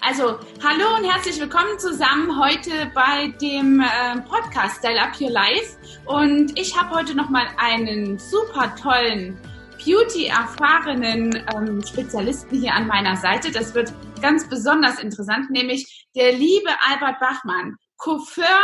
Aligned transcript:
Also, 0.00 0.38
hallo 0.62 0.96
und 0.96 1.04
herzlich 1.10 1.40
willkommen 1.40 1.78
zusammen 1.78 2.38
heute 2.38 2.90
bei 2.94 3.28
dem 3.40 3.80
äh, 3.80 4.20
Podcast 4.22 4.78
Style 4.78 5.00
Up 5.00 5.18
Your 5.20 5.30
Life. 5.30 5.78
Und 6.06 6.58
ich 6.58 6.78
habe 6.78 6.94
heute 6.94 7.14
nochmal 7.14 7.46
einen 7.56 8.18
super 8.18 8.74
tollen, 8.76 9.38
Beauty-erfahrenen 9.84 11.44
ähm, 11.54 11.82
Spezialisten 11.84 12.60
hier 12.60 12.74
an 12.74 12.86
meiner 12.86 13.16
Seite. 13.16 13.50
Das 13.50 13.74
wird 13.74 13.92
ganz 14.20 14.48
besonders 14.48 14.98
interessant, 14.98 15.50
nämlich 15.50 16.06
der 16.14 16.32
liebe 16.32 16.70
Albert 16.88 17.20
Bachmann, 17.20 17.76
Coiffeur 17.96 18.60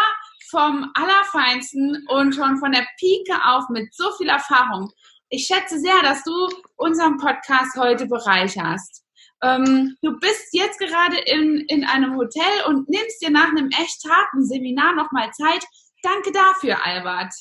vom 0.50 0.90
Allerfeinsten 0.94 2.06
und 2.08 2.34
schon 2.34 2.58
von 2.58 2.72
der 2.72 2.86
Pike 2.98 3.40
auf 3.44 3.68
mit 3.70 3.94
so 3.94 4.10
viel 4.18 4.28
Erfahrung. 4.28 4.90
Ich 5.28 5.46
schätze 5.46 5.78
sehr, 5.78 6.02
dass 6.02 6.24
du 6.24 6.48
unseren 6.76 7.16
Podcast 7.18 7.76
heute 7.76 8.06
bereicherst. 8.06 9.04
Ähm, 9.42 9.96
du 10.02 10.18
bist 10.18 10.48
jetzt 10.52 10.78
gerade 10.78 11.16
in, 11.26 11.64
in 11.68 11.84
einem 11.84 12.16
Hotel 12.16 12.64
und 12.66 12.88
nimmst 12.88 13.22
dir 13.22 13.30
nach 13.30 13.48
einem 13.48 13.70
echt 13.70 14.04
harten 14.08 14.44
Seminar 14.44 14.94
nochmal 14.94 15.30
Zeit. 15.32 15.64
Danke 16.02 16.32
dafür, 16.32 16.84
Albert. 16.84 17.32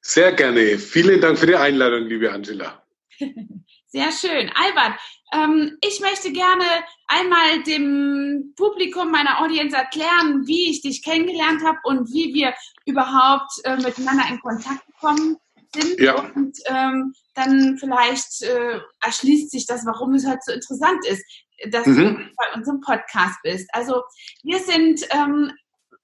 Sehr 0.00 0.32
gerne. 0.32 0.78
Vielen 0.78 1.20
Dank 1.20 1.38
für 1.38 1.46
die 1.46 1.56
Einladung, 1.56 2.06
liebe 2.06 2.32
Angela. 2.32 2.82
Sehr 3.88 4.10
schön. 4.10 4.50
Albert, 4.54 4.98
ähm, 5.32 5.76
ich 5.84 6.00
möchte 6.00 6.32
gerne 6.32 6.64
einmal 7.08 7.62
dem 7.62 8.54
Publikum 8.56 9.10
meiner 9.10 9.40
Audience 9.40 9.76
erklären, 9.76 10.46
wie 10.46 10.70
ich 10.70 10.80
dich 10.80 11.04
kennengelernt 11.04 11.62
habe 11.62 11.78
und 11.84 12.08
wie 12.12 12.32
wir 12.34 12.54
überhaupt 12.86 13.52
äh, 13.64 13.76
miteinander 13.76 14.24
in 14.30 14.40
Kontakt 14.40 14.82
kommen 14.98 15.36
sind. 15.74 16.00
Ja. 16.00 16.14
Und 16.34 16.58
ähm, 16.66 17.14
dann 17.34 17.78
vielleicht 17.78 18.42
äh, 18.42 18.80
erschließt 19.00 19.50
sich 19.50 19.66
das, 19.66 19.84
warum 19.86 20.14
es 20.14 20.26
halt 20.26 20.44
so 20.44 20.52
interessant 20.52 21.06
ist, 21.06 21.24
dass 21.70 21.86
mhm. 21.86 21.96
du 21.96 22.14
bei 22.14 22.56
unserem 22.56 22.80
Podcast 22.80 23.38
bist. 23.42 23.68
Also 23.72 24.02
wir 24.42 24.58
sind 24.58 25.00
ähm, 25.10 25.52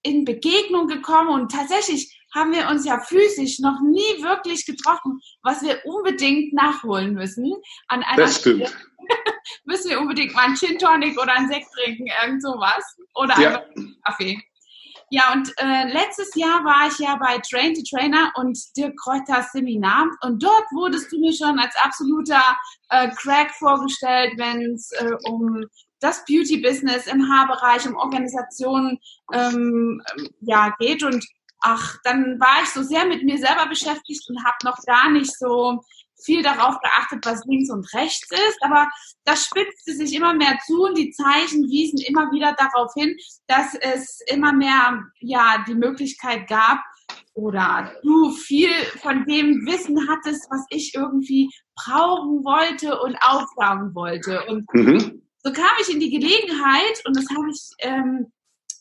in 0.02 0.24
Begegnung 0.24 0.86
gekommen 0.86 1.28
und 1.28 1.52
tatsächlich 1.52 2.14
haben 2.34 2.52
wir 2.52 2.68
uns 2.68 2.84
ja 2.84 3.00
physisch 3.00 3.58
noch 3.58 3.80
nie 3.80 4.22
wirklich 4.22 4.66
getroffen, 4.66 5.20
was 5.42 5.62
wir 5.62 5.80
unbedingt 5.84 6.52
nachholen 6.52 7.14
müssen. 7.14 7.52
An 7.88 8.02
einer 8.02 8.16
das 8.16 8.40
stimmt. 8.40 8.76
müssen 9.64 9.90
wir 9.90 10.00
unbedingt 10.00 10.34
mal 10.34 10.46
einen 10.46 10.56
Gin 10.56 10.78
Tonic 10.78 11.20
oder 11.20 11.32
einen 11.32 11.48
Sekt 11.48 11.66
trinken, 11.72 12.08
irgend 12.22 12.42
sowas. 12.42 12.96
Oder 13.14 13.38
ja. 13.40 13.48
einfach 13.48 13.76
einen 13.76 13.96
Kaffee. 14.04 14.42
Ja, 15.10 15.32
und 15.32 15.50
äh, 15.56 15.90
letztes 15.90 16.34
Jahr 16.34 16.64
war 16.64 16.88
ich 16.88 16.98
ja 16.98 17.16
bei 17.16 17.38
Train 17.38 17.74
to 17.74 17.80
Trainer 17.88 18.30
und 18.36 18.58
Dirk 18.76 18.94
Kräuters 19.02 19.52
Seminar 19.52 20.06
und 20.22 20.42
dort 20.42 20.64
wurdest 20.72 21.10
du 21.10 21.18
mir 21.18 21.32
schon 21.32 21.58
als 21.58 21.74
absoluter 21.82 22.42
äh, 22.90 23.08
Crack 23.16 23.50
vorgestellt, 23.52 24.34
wenn 24.36 24.74
es 24.74 24.90
äh, 24.92 25.12
um 25.30 25.64
das 26.00 26.24
Beauty-Business 26.26 27.06
im 27.06 27.28
Haarbereich, 27.28 27.88
um 27.88 27.96
Organisationen 27.96 28.98
ähm, 29.32 30.02
ja, 30.40 30.74
geht. 30.78 31.02
Und 31.02 31.24
ach, 31.60 31.96
dann 32.04 32.38
war 32.38 32.62
ich 32.62 32.68
so 32.68 32.82
sehr 32.82 33.06
mit 33.06 33.24
mir 33.24 33.38
selber 33.38 33.66
beschäftigt 33.66 34.28
und 34.28 34.44
habe 34.44 34.56
noch 34.64 34.78
gar 34.86 35.10
nicht 35.10 35.36
so 35.36 35.82
viel 36.22 36.42
darauf 36.42 36.80
geachtet, 36.80 37.24
was 37.24 37.44
links 37.46 37.70
und 37.70 37.92
rechts 37.94 38.28
ist, 38.30 38.62
aber 38.62 38.88
das 39.24 39.44
spitzte 39.44 39.94
sich 39.94 40.14
immer 40.14 40.34
mehr 40.34 40.58
zu 40.66 40.82
und 40.82 40.98
die 40.98 41.10
Zeichen 41.10 41.68
wiesen 41.68 42.00
immer 42.00 42.30
wieder 42.32 42.54
darauf 42.58 42.92
hin, 42.94 43.16
dass 43.46 43.74
es 43.74 44.20
immer 44.26 44.52
mehr 44.52 45.02
ja 45.20 45.64
die 45.66 45.74
Möglichkeit 45.74 46.48
gab 46.48 46.80
oder 47.34 47.92
du 48.02 48.30
viel 48.30 48.70
von 49.00 49.24
dem 49.24 49.64
Wissen 49.66 50.08
hattest, 50.08 50.46
was 50.50 50.64
ich 50.70 50.94
irgendwie 50.94 51.48
brauchen 51.76 52.44
wollte 52.44 53.00
und 53.00 53.16
aufsagen 53.20 53.94
wollte. 53.94 54.44
Und 54.46 54.66
mhm. 54.72 55.22
so 55.42 55.52
kam 55.52 55.70
ich 55.80 55.92
in 55.92 56.00
die 56.00 56.10
Gelegenheit 56.10 57.02
und 57.06 57.16
das 57.16 57.26
habe 57.30 57.48
ich 57.50 57.70
ähm, 57.78 58.32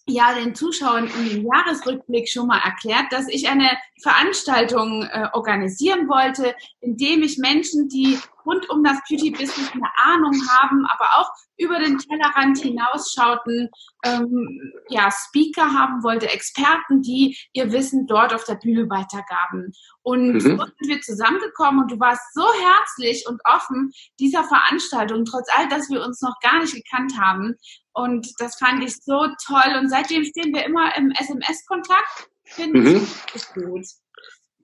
ja 0.08 0.34
den 0.34 0.56
Zuschauern 0.56 1.08
in 1.08 1.30
dem 1.30 1.46
Jahresrückblick 1.46 2.30
schon 2.30 2.48
mal 2.48 2.62
erklärt, 2.64 3.12
dass 3.12 3.28
ich 3.28 3.50
eine 3.50 3.70
Veranstaltung 4.02 5.04
äh, 5.04 5.28
organisieren 5.34 6.08
wollte, 6.08 6.56
indem 6.80 7.23
ich 7.23 7.38
Menschen, 7.38 7.90
die 7.90 8.17
rund 8.48 8.70
um 8.70 8.84
das 8.84 8.98
Beauty-Business 9.10 9.72
eine 9.74 9.90
Ahnung 9.98 10.34
haben, 10.50 10.86
aber 10.86 11.06
auch 11.18 11.30
über 11.58 11.80
den 11.80 11.98
Tellerrand 11.98 12.60
hinausschauten, 12.60 13.70
ähm, 14.06 14.74
ja, 14.90 15.10
Speaker 15.12 15.74
haben 15.74 16.04
wollte, 16.04 16.30
Experten, 16.30 17.02
die 17.02 17.38
ihr 17.54 17.72
Wissen 17.72 18.08
dort 18.08 18.34
auf 18.34 18.44
der 18.46 18.56
Bühne 18.56 18.90
weitergaben. 18.90 19.74
Und 20.04 20.34
mhm. 20.34 20.40
so 20.40 20.50
sind 20.50 20.88
wir 20.88 21.02
zusammengekommen 21.02 21.84
und 21.84 21.92
du 21.92 22.00
warst 22.00 22.34
so 22.34 22.46
herzlich 22.62 23.26
und 23.28 23.42
offen 23.44 23.92
dieser 24.20 24.44
Veranstaltung, 24.44 25.26
trotz 25.26 25.48
all, 25.56 25.68
dass 25.68 25.90
wir 25.90 26.04
uns 26.04 26.22
noch 26.22 26.36
gar 26.42 26.60
nicht 26.62 26.76
gekannt 26.76 27.14
haben. 27.20 27.56
Und 27.94 28.28
das 28.40 28.58
fand 28.58 28.84
ich 28.84 28.96
so 29.04 29.28
toll. 29.46 29.76
Und 29.80 29.90
seitdem 29.90 30.24
stehen 30.24 30.54
wir 30.54 30.66
immer 30.66 30.96
im 30.96 31.12
SMS-Kontakt. 31.12 32.30
Finde 32.46 32.80
mhm. 32.80 33.08
ich 33.34 33.54
gut. 33.54 33.86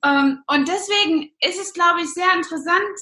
Ähm, 0.03 0.43
und 0.47 0.67
deswegen 0.67 1.31
ist 1.41 1.59
es, 1.59 1.73
glaube 1.73 2.01
ich, 2.01 2.13
sehr 2.13 2.33
interessant, 2.35 2.99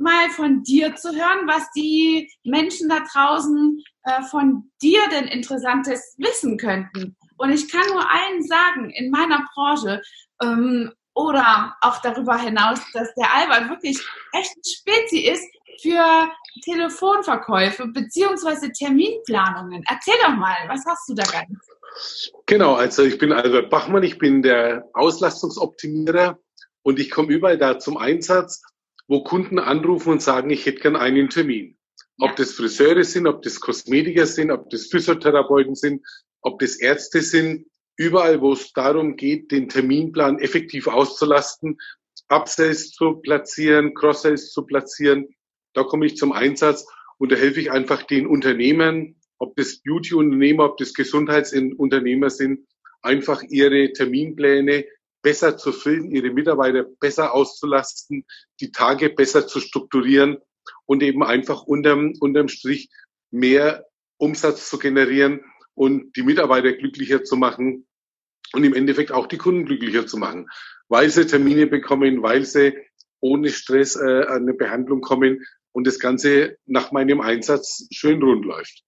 mal 0.00 0.30
von 0.30 0.62
dir 0.62 0.96
zu 0.96 1.10
hören, 1.10 1.46
was 1.46 1.70
die 1.72 2.30
Menschen 2.44 2.88
da 2.88 3.00
draußen 3.12 3.82
äh, 4.04 4.22
von 4.30 4.70
dir 4.82 5.00
denn 5.12 5.26
Interessantes 5.28 6.14
wissen 6.18 6.56
könnten. 6.56 7.16
Und 7.36 7.50
ich 7.50 7.70
kann 7.70 7.86
nur 7.88 8.10
allen 8.10 8.42
sagen, 8.42 8.90
in 8.90 9.10
meiner 9.10 9.46
Branche 9.54 10.02
ähm, 10.42 10.92
oder 11.14 11.76
auch 11.82 12.00
darüber 12.02 12.36
hinaus, 12.38 12.80
dass 12.92 13.12
der 13.14 13.32
Albert 13.34 13.68
wirklich 13.68 13.98
echt 14.32 14.56
ein 14.56 14.62
Spezi 14.64 15.18
ist 15.20 15.44
für 15.82 16.30
Telefonverkäufe 16.64 17.86
beziehungsweise 17.88 18.72
Terminplanungen. 18.72 19.82
Erzähl 19.88 20.14
doch 20.22 20.34
mal, 20.34 20.56
was 20.68 20.84
hast 20.86 21.08
du 21.08 21.14
da 21.14 21.24
ganz? 21.24 21.58
Genau, 22.46 22.74
also 22.74 23.02
ich 23.02 23.18
bin 23.18 23.32
Albert 23.32 23.70
Bachmann, 23.70 24.02
ich 24.02 24.18
bin 24.18 24.42
der 24.42 24.88
Auslastungsoptimierer 24.94 26.38
und 26.82 26.98
ich 26.98 27.10
komme 27.10 27.32
überall 27.32 27.58
da 27.58 27.78
zum 27.78 27.96
Einsatz, 27.96 28.62
wo 29.10 29.24
Kunden 29.24 29.58
anrufen 29.58 30.12
und 30.12 30.22
sagen, 30.22 30.50
ich 30.50 30.64
hätte 30.64 30.82
gern 30.82 30.94
einen 30.94 31.28
Termin. 31.28 31.76
Ob 32.20 32.36
das 32.36 32.52
Friseure 32.52 33.02
sind, 33.02 33.26
ob 33.26 33.42
das 33.42 33.58
Kosmetiker 33.58 34.24
sind, 34.24 34.52
ob 34.52 34.70
das 34.70 34.86
Physiotherapeuten 34.86 35.74
sind, 35.74 36.06
ob 36.42 36.60
das 36.60 36.76
Ärzte 36.76 37.20
sind, 37.20 37.66
überall, 37.96 38.40
wo 38.40 38.52
es 38.52 38.72
darum 38.72 39.16
geht, 39.16 39.50
den 39.50 39.68
Terminplan 39.68 40.38
effektiv 40.38 40.86
auszulasten, 40.86 41.76
Upsells 42.28 42.92
zu 42.92 43.16
platzieren, 43.16 43.94
Cross-Sales 43.94 44.52
zu 44.52 44.64
platzieren, 44.64 45.26
da 45.74 45.82
komme 45.82 46.06
ich 46.06 46.16
zum 46.16 46.30
Einsatz 46.30 46.86
und 47.18 47.32
da 47.32 47.36
helfe 47.36 47.60
ich 47.60 47.72
einfach 47.72 48.04
den 48.04 48.28
Unternehmen, 48.28 49.20
ob 49.38 49.56
das 49.56 49.80
Beauty-Unternehmer, 49.82 50.66
ob 50.66 50.76
das 50.76 50.94
Gesundheitsunternehmer 50.94 52.30
sind, 52.30 52.64
einfach 53.02 53.42
ihre 53.42 53.92
Terminpläne 53.92 54.84
besser 55.22 55.56
zu 55.56 55.72
füllen, 55.72 56.10
ihre 56.10 56.30
Mitarbeiter 56.30 56.84
besser 57.00 57.34
auszulasten, 57.34 58.24
die 58.60 58.72
Tage 58.72 59.10
besser 59.10 59.46
zu 59.46 59.60
strukturieren 59.60 60.38
und 60.86 61.02
eben 61.02 61.22
einfach 61.22 61.62
unterm, 61.62 62.14
unterm 62.20 62.48
Strich 62.48 62.90
mehr 63.30 63.86
Umsatz 64.18 64.68
zu 64.68 64.78
generieren 64.78 65.40
und 65.74 66.14
die 66.16 66.22
Mitarbeiter 66.22 66.72
glücklicher 66.72 67.24
zu 67.24 67.36
machen 67.36 67.86
und 68.52 68.64
im 68.64 68.74
Endeffekt 68.74 69.12
auch 69.12 69.26
die 69.26 69.38
Kunden 69.38 69.64
glücklicher 69.64 70.06
zu 70.06 70.16
machen, 70.16 70.48
weil 70.88 71.10
sie 71.10 71.26
Termine 71.26 71.66
bekommen, 71.66 72.22
weil 72.22 72.44
sie 72.44 72.76
ohne 73.20 73.50
Stress 73.50 73.96
äh, 73.96 74.26
eine 74.26 74.54
Behandlung 74.54 75.00
kommen 75.00 75.44
und 75.72 75.86
das 75.86 75.98
Ganze 75.98 76.56
nach 76.66 76.92
meinem 76.92 77.20
Einsatz 77.20 77.86
schön 77.92 78.22
rund 78.22 78.44
läuft. 78.44 78.82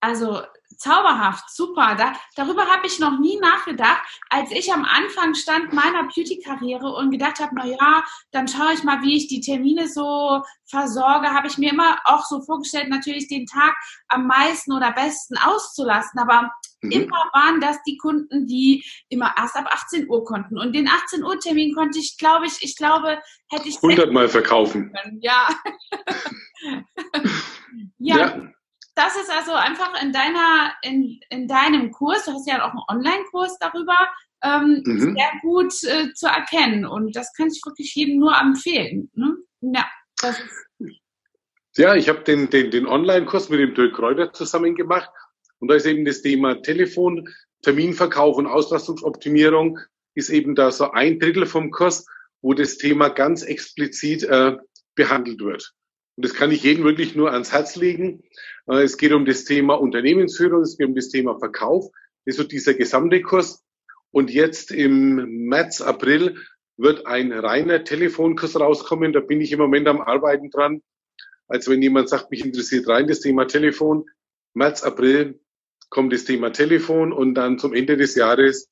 Also 0.00 0.42
zauberhaft, 0.78 1.50
super. 1.50 1.94
Da, 1.96 2.12
darüber 2.36 2.66
habe 2.66 2.86
ich 2.86 2.98
noch 2.98 3.18
nie 3.18 3.38
nachgedacht, 3.38 4.02
als 4.30 4.50
ich 4.50 4.72
am 4.72 4.84
Anfang 4.84 5.34
stand 5.34 5.72
meiner 5.72 6.04
Beauty-Karriere 6.04 6.94
und 6.94 7.10
gedacht 7.10 7.40
habe, 7.40 7.52
na 7.54 7.66
ja, 7.66 8.04
dann 8.30 8.48
schaue 8.48 8.72
ich 8.74 8.84
mal, 8.84 9.02
wie 9.02 9.16
ich 9.16 9.28
die 9.28 9.40
Termine 9.40 9.88
so 9.88 10.42
versorge, 10.66 11.28
habe 11.28 11.46
ich 11.46 11.58
mir 11.58 11.72
immer 11.72 11.98
auch 12.04 12.24
so 12.24 12.42
vorgestellt, 12.42 12.88
natürlich 12.88 13.28
den 13.28 13.46
Tag 13.46 13.74
am 14.08 14.26
meisten 14.26 14.72
oder 14.72 14.92
besten 14.92 15.36
auszulassen. 15.38 16.18
Aber 16.18 16.50
mhm. 16.80 16.90
immer 16.90 17.30
waren 17.32 17.60
das 17.60 17.82
die 17.86 17.96
Kunden, 17.96 18.46
die 18.46 18.84
immer 19.08 19.34
erst 19.36 19.56
ab 19.56 19.68
18 19.70 20.08
Uhr 20.08 20.24
konnten. 20.24 20.58
Und 20.58 20.74
den 20.74 20.88
18 20.88 21.24
Uhr 21.24 21.38
Termin 21.38 21.74
konnte 21.74 21.98
ich, 21.98 22.16
glaube 22.18 22.46
ich, 22.46 22.62
ich 22.62 22.76
glaube, 22.76 23.18
hätte 23.48 23.68
ich 23.68 23.76
100 23.76 24.12
Mal 24.12 24.28
verkaufen. 24.28 24.92
Können. 24.92 25.18
Ja. 25.20 25.48
ja. 27.98 28.16
ja 28.16 28.52
das 28.94 29.16
ist 29.16 29.30
also 29.30 29.52
einfach 29.52 30.00
in 30.02 30.12
deiner, 30.12 30.72
in, 30.82 31.20
in 31.30 31.48
deinem 31.48 31.90
Kurs, 31.90 32.24
du 32.24 32.32
hast 32.32 32.46
ja 32.46 32.64
auch 32.64 32.72
einen 32.72 33.00
Online-Kurs 33.00 33.58
darüber, 33.58 33.96
ähm, 34.42 34.82
mhm. 34.84 35.14
sehr 35.14 35.32
gut 35.40 35.72
äh, 35.84 36.12
zu 36.14 36.26
erkennen. 36.26 36.84
Und 36.84 37.16
das 37.16 37.32
kann 37.34 37.48
ich 37.48 37.60
wirklich 37.64 37.94
jedem 37.94 38.18
nur 38.18 38.36
empfehlen. 38.36 39.10
Ne? 39.14 39.36
Ja, 39.60 39.86
das 40.20 40.38
ist 40.38 41.02
ja, 41.76 41.94
ich 41.94 42.08
habe 42.08 42.22
den, 42.22 42.50
den, 42.50 42.70
den 42.70 42.86
Online-Kurs 42.86 43.48
mit 43.48 43.60
dem 43.60 43.74
Dirk 43.74 43.94
Kräuter 43.94 44.32
zusammen 44.32 44.74
gemacht. 44.74 45.08
Und 45.58 45.68
da 45.68 45.74
ist 45.74 45.86
eben 45.86 46.04
das 46.04 46.20
Thema 46.20 46.60
Telefon, 46.60 47.28
Terminverkauf 47.62 48.36
und 48.36 48.46
Auslastungsoptimierung 48.46 49.78
ist 50.14 50.28
eben 50.28 50.54
da 50.54 50.70
so 50.70 50.90
ein 50.90 51.18
Drittel 51.18 51.46
vom 51.46 51.70
Kurs, 51.70 52.04
wo 52.42 52.52
das 52.52 52.76
Thema 52.76 53.08
ganz 53.08 53.42
explizit 53.42 54.24
äh, 54.24 54.56
behandelt 54.94 55.40
wird. 55.40 55.72
Und 56.16 56.24
das 56.24 56.34
kann 56.34 56.50
ich 56.50 56.62
jedem 56.62 56.84
wirklich 56.84 57.14
nur 57.14 57.32
ans 57.32 57.52
Herz 57.52 57.76
legen. 57.76 58.22
Äh, 58.66 58.82
es 58.82 58.96
geht 58.96 59.12
um 59.12 59.24
das 59.24 59.44
Thema 59.44 59.74
Unternehmensführung, 59.74 60.62
es 60.62 60.76
geht 60.76 60.88
um 60.88 60.94
das 60.94 61.08
Thema 61.08 61.38
Verkauf. 61.38 61.90
Das 62.24 62.34
ist 62.34 62.36
so 62.36 62.44
dieser 62.44 62.74
gesamte 62.74 63.20
Kurs. 63.22 63.64
Und 64.10 64.30
jetzt 64.30 64.70
im 64.70 65.46
März, 65.48 65.80
April 65.80 66.36
wird 66.76 67.06
ein 67.06 67.32
reiner 67.32 67.84
Telefonkurs 67.84 68.58
rauskommen. 68.58 69.12
Da 69.12 69.20
bin 69.20 69.40
ich 69.40 69.52
im 69.52 69.58
Moment 69.58 69.88
am 69.88 70.00
Arbeiten 70.00 70.50
dran. 70.50 70.82
Als 71.48 71.68
wenn 71.68 71.82
jemand 71.82 72.08
sagt, 72.08 72.30
mich 72.30 72.44
interessiert 72.44 72.88
rein 72.88 73.06
das 73.06 73.20
Thema 73.20 73.46
Telefon. 73.46 74.04
März, 74.54 74.82
April 74.82 75.40
kommt 75.88 76.12
das 76.12 76.24
Thema 76.24 76.50
Telefon 76.50 77.12
und 77.12 77.34
dann 77.34 77.58
zum 77.58 77.74
Ende 77.74 77.96
des 77.96 78.14
Jahres 78.14 78.68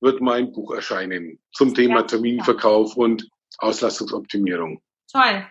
wird 0.00 0.20
mein 0.20 0.52
Buch 0.52 0.74
erscheinen 0.74 1.40
zum 1.52 1.74
Thema 1.74 2.06
Terminverkauf 2.06 2.96
und 2.96 3.28
Auslastungsoptimierung. 3.58 4.82
Toll. 5.10 5.46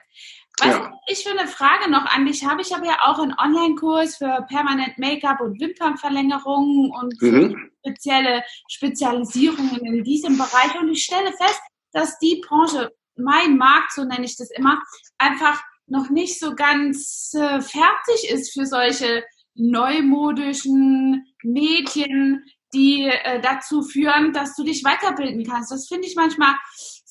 Was 0.63 0.75
ja. 0.75 0.99
ich 1.07 1.23
für 1.23 1.37
eine 1.37 1.47
Frage 1.47 1.89
noch 1.89 2.05
an 2.05 2.25
dich 2.25 2.45
habe, 2.45 2.61
ich 2.61 2.73
habe 2.73 2.85
ja 2.85 2.97
auch 3.03 3.19
einen 3.19 3.35
Online-Kurs 3.37 4.17
für 4.17 4.45
permanent 4.47 4.97
Make-up 4.97 5.41
und 5.41 5.59
Wimpernverlängerungen 5.59 6.91
und 6.91 7.21
mhm. 7.21 7.71
spezielle 7.79 8.43
Spezialisierungen 8.69 9.85
in 9.85 10.03
diesem 10.03 10.37
Bereich. 10.37 10.79
Und 10.79 10.89
ich 10.89 11.03
stelle 11.03 11.31
fest, 11.33 11.61
dass 11.91 12.17
die 12.19 12.41
Branche, 12.47 12.91
mein 13.15 13.57
Markt, 13.57 13.91
so 13.93 14.03
nenne 14.03 14.25
ich 14.25 14.37
das 14.37 14.49
immer, 14.51 14.81
einfach 15.17 15.61
noch 15.87 16.09
nicht 16.09 16.39
so 16.39 16.55
ganz 16.55 17.33
äh, 17.33 17.61
fertig 17.61 18.29
ist 18.29 18.53
für 18.53 18.65
solche 18.65 19.23
neumodischen 19.55 21.25
Medien, 21.43 22.43
die 22.73 23.03
äh, 23.05 23.39
dazu 23.39 23.83
führen, 23.83 24.33
dass 24.33 24.55
du 24.55 24.63
dich 24.63 24.83
weiterbilden 24.83 25.45
kannst. 25.45 25.71
Das 25.71 25.87
finde 25.87 26.07
ich 26.07 26.15
manchmal 26.15 26.55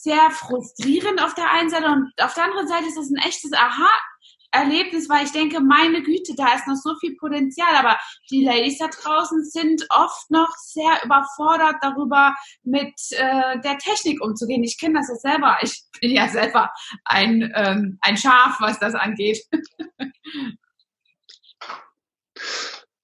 sehr 0.03 0.31
frustrierend 0.31 1.23
auf 1.23 1.35
der 1.35 1.51
einen 1.53 1.71
Seite 1.71 1.87
und 1.87 2.13
auf 2.21 2.35
der 2.35 2.45
anderen 2.45 2.67
Seite 2.67 2.87
ist 2.87 2.97
das 2.97 3.11
ein 3.11 3.23
echtes 3.25 3.53
Aha. 3.53 3.89
Erlebnis, 4.55 5.09
weil 5.09 5.25
ich 5.25 5.33
denke, 5.33 5.61
meine 5.61 6.03
Güte, 6.03 6.35
da 6.37 6.55
ist 6.55 6.67
noch 6.67 6.77
so 6.77 6.95
viel 7.01 7.17
Potenzial, 7.17 7.75
aber 7.75 7.99
die 8.31 8.45
Ladies 8.45 8.77
da 8.79 8.89
draußen 8.89 9.45
sind 9.45 9.87
oft 9.89 10.31
noch 10.31 10.55
sehr 10.59 10.93
überfordert 11.05 11.77
darüber, 11.81 12.35
mit 12.63 12.93
äh, 13.13 13.61
der 13.61 13.79
Technik 13.79 14.23
umzugehen. 14.23 14.63
Ich 14.63 14.79
kenne 14.79 14.99
das 14.99 15.09
ja 15.09 15.15
selber. 15.15 15.57
Ich 15.63 15.85
bin 16.01 16.11
ja 16.11 16.29
selber 16.29 16.71
ein, 17.07 17.51
ähm, 17.55 17.99
ein 18.03 18.19
Schaf, 18.19 18.57
was 18.61 18.79
das 18.79 18.95
angeht. 18.95 19.39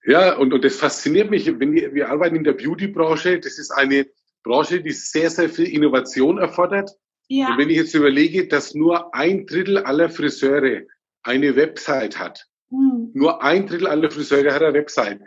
Ja, 0.05 0.37
und, 0.37 0.53
und 0.53 0.65
das 0.65 0.77
fasziniert 0.77 1.31
mich. 1.31 1.47
Wenn 1.47 1.73
wir, 1.73 1.95
wir 1.95 2.11
arbeiten 2.11 2.37
in 2.37 2.45
der 2.45 2.55
Beauty-Branche, 2.55 3.41
das 3.41 3.59
ist 3.59 3.71
eine 3.71 4.07
Branche, 4.43 4.81
die 4.81 4.93
sehr, 4.93 5.31
sehr 5.31 5.49
viel 5.49 5.67
Innovation 5.67 6.39
erfordert. 6.39 6.91
Ja. 7.29 7.51
Und 7.51 7.59
wenn 7.59 7.71
ich 7.71 7.77
jetzt 7.77 7.95
überlege, 7.95 8.49
dass 8.49 8.75
nur 8.75 9.15
ein 9.15 9.47
Drittel 9.47 9.79
aller 9.79 10.09
Friseure 10.09 10.83
eine 11.23 11.57
Website 11.57 12.19
hat, 12.19 12.47
mhm. 12.71 13.11
nur 13.13 13.43
ein 13.43 13.67
Drittel 13.67 13.87
aller 13.87 14.11
Friseure 14.11 14.53
hat 14.53 14.63
eine 14.63 14.75
Website. 14.75 15.21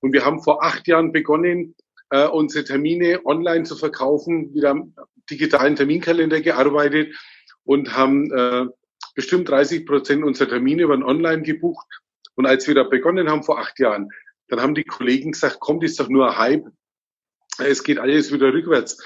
Und 0.00 0.12
wir 0.12 0.24
haben 0.24 0.42
vor 0.42 0.62
acht 0.62 0.86
Jahren 0.86 1.10
begonnen, 1.10 1.74
äh, 2.10 2.26
unsere 2.26 2.64
Termine 2.64 3.20
online 3.24 3.64
zu 3.64 3.76
verkaufen. 3.76 4.54
Wir 4.54 4.68
haben 4.68 4.94
digitalen 5.30 5.76
Terminkalender 5.76 6.40
gearbeitet 6.40 7.14
und 7.64 7.94
haben 7.94 8.32
äh, 8.32 8.66
bestimmt 9.14 9.48
30 9.48 9.84
Prozent 9.84 10.24
unserer 10.24 10.48
Termine 10.48 10.84
über 10.84 10.94
online 10.94 11.42
gebucht. 11.42 11.86
Und 12.36 12.46
als 12.46 12.68
wir 12.68 12.74
da 12.74 12.84
begonnen 12.84 13.28
haben 13.28 13.42
vor 13.42 13.58
acht 13.58 13.78
Jahren, 13.80 14.08
dann 14.48 14.60
haben 14.60 14.74
die 14.74 14.84
Kollegen 14.84 15.32
gesagt, 15.32 15.60
kommt, 15.60 15.82
ist 15.82 15.98
doch 16.00 16.08
nur 16.08 16.30
ein 16.30 16.38
Hype 16.38 16.66
es 17.58 17.82
geht 17.82 17.98
alles 17.98 18.32
wieder 18.32 18.52
rückwärts. 18.52 18.98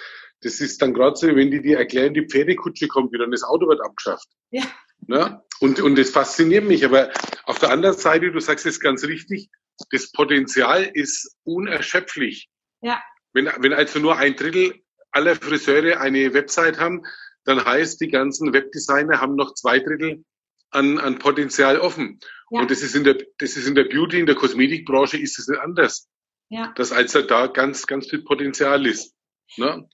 Das 0.42 0.60
ist 0.60 0.82
dann 0.82 0.92
gerade 0.92 1.16
so, 1.16 1.28
wenn 1.28 1.50
die 1.50 1.62
dir 1.62 1.78
erklären, 1.78 2.14
die 2.14 2.26
Pferdekutsche 2.26 2.88
kommt 2.88 3.12
wieder 3.12 3.24
und 3.24 3.30
das 3.30 3.44
Auto 3.44 3.68
wird 3.68 3.80
abgeschafft. 3.80 4.26
Ja. 4.50 4.64
Ne? 5.06 5.42
Und, 5.60 5.80
und 5.80 5.96
das 5.96 6.10
fasziniert 6.10 6.64
mich. 6.64 6.84
Aber 6.84 7.10
auf 7.44 7.58
der 7.58 7.70
anderen 7.70 7.96
Seite, 7.96 8.32
du 8.32 8.40
sagst 8.40 8.66
es 8.66 8.80
ganz 8.80 9.04
richtig, 9.04 9.50
das 9.90 10.10
Potenzial 10.10 10.90
ist 10.92 11.36
unerschöpflich. 11.44 12.48
Ja. 12.80 13.00
Wenn, 13.32 13.50
wenn 13.58 13.72
also 13.72 14.00
nur 14.00 14.16
ein 14.16 14.36
Drittel 14.36 14.74
aller 15.12 15.36
Friseure 15.36 16.00
eine 16.00 16.34
Website 16.34 16.78
haben, 16.78 17.02
dann 17.44 17.64
heißt, 17.64 18.00
die 18.00 18.08
ganzen 18.08 18.52
Webdesigner 18.52 19.20
haben 19.20 19.36
noch 19.36 19.54
zwei 19.54 19.78
Drittel 19.78 20.24
an, 20.70 20.98
an 20.98 21.18
Potenzial 21.18 21.78
offen. 21.78 22.18
Ja. 22.50 22.60
Und 22.60 22.70
das 22.70 22.82
ist 22.82 22.94
in 22.94 23.04
der, 23.04 23.18
das 23.38 23.56
ist 23.56 23.66
in 23.66 23.74
der 23.74 23.84
Beauty, 23.84 24.20
in 24.20 24.26
der 24.26 24.34
Kosmetikbranche 24.34 25.18
ist 25.18 25.38
es 25.38 25.48
nicht 25.48 25.60
anders 25.60 26.08
ja. 26.52 26.72
dass 26.76 26.92
also 26.92 27.22
da 27.22 27.46
ganz, 27.46 27.86
ganz 27.86 28.10
viel 28.10 28.20
Potenzial 28.22 28.84
ist. 28.86 29.14
Ne? 29.56 29.88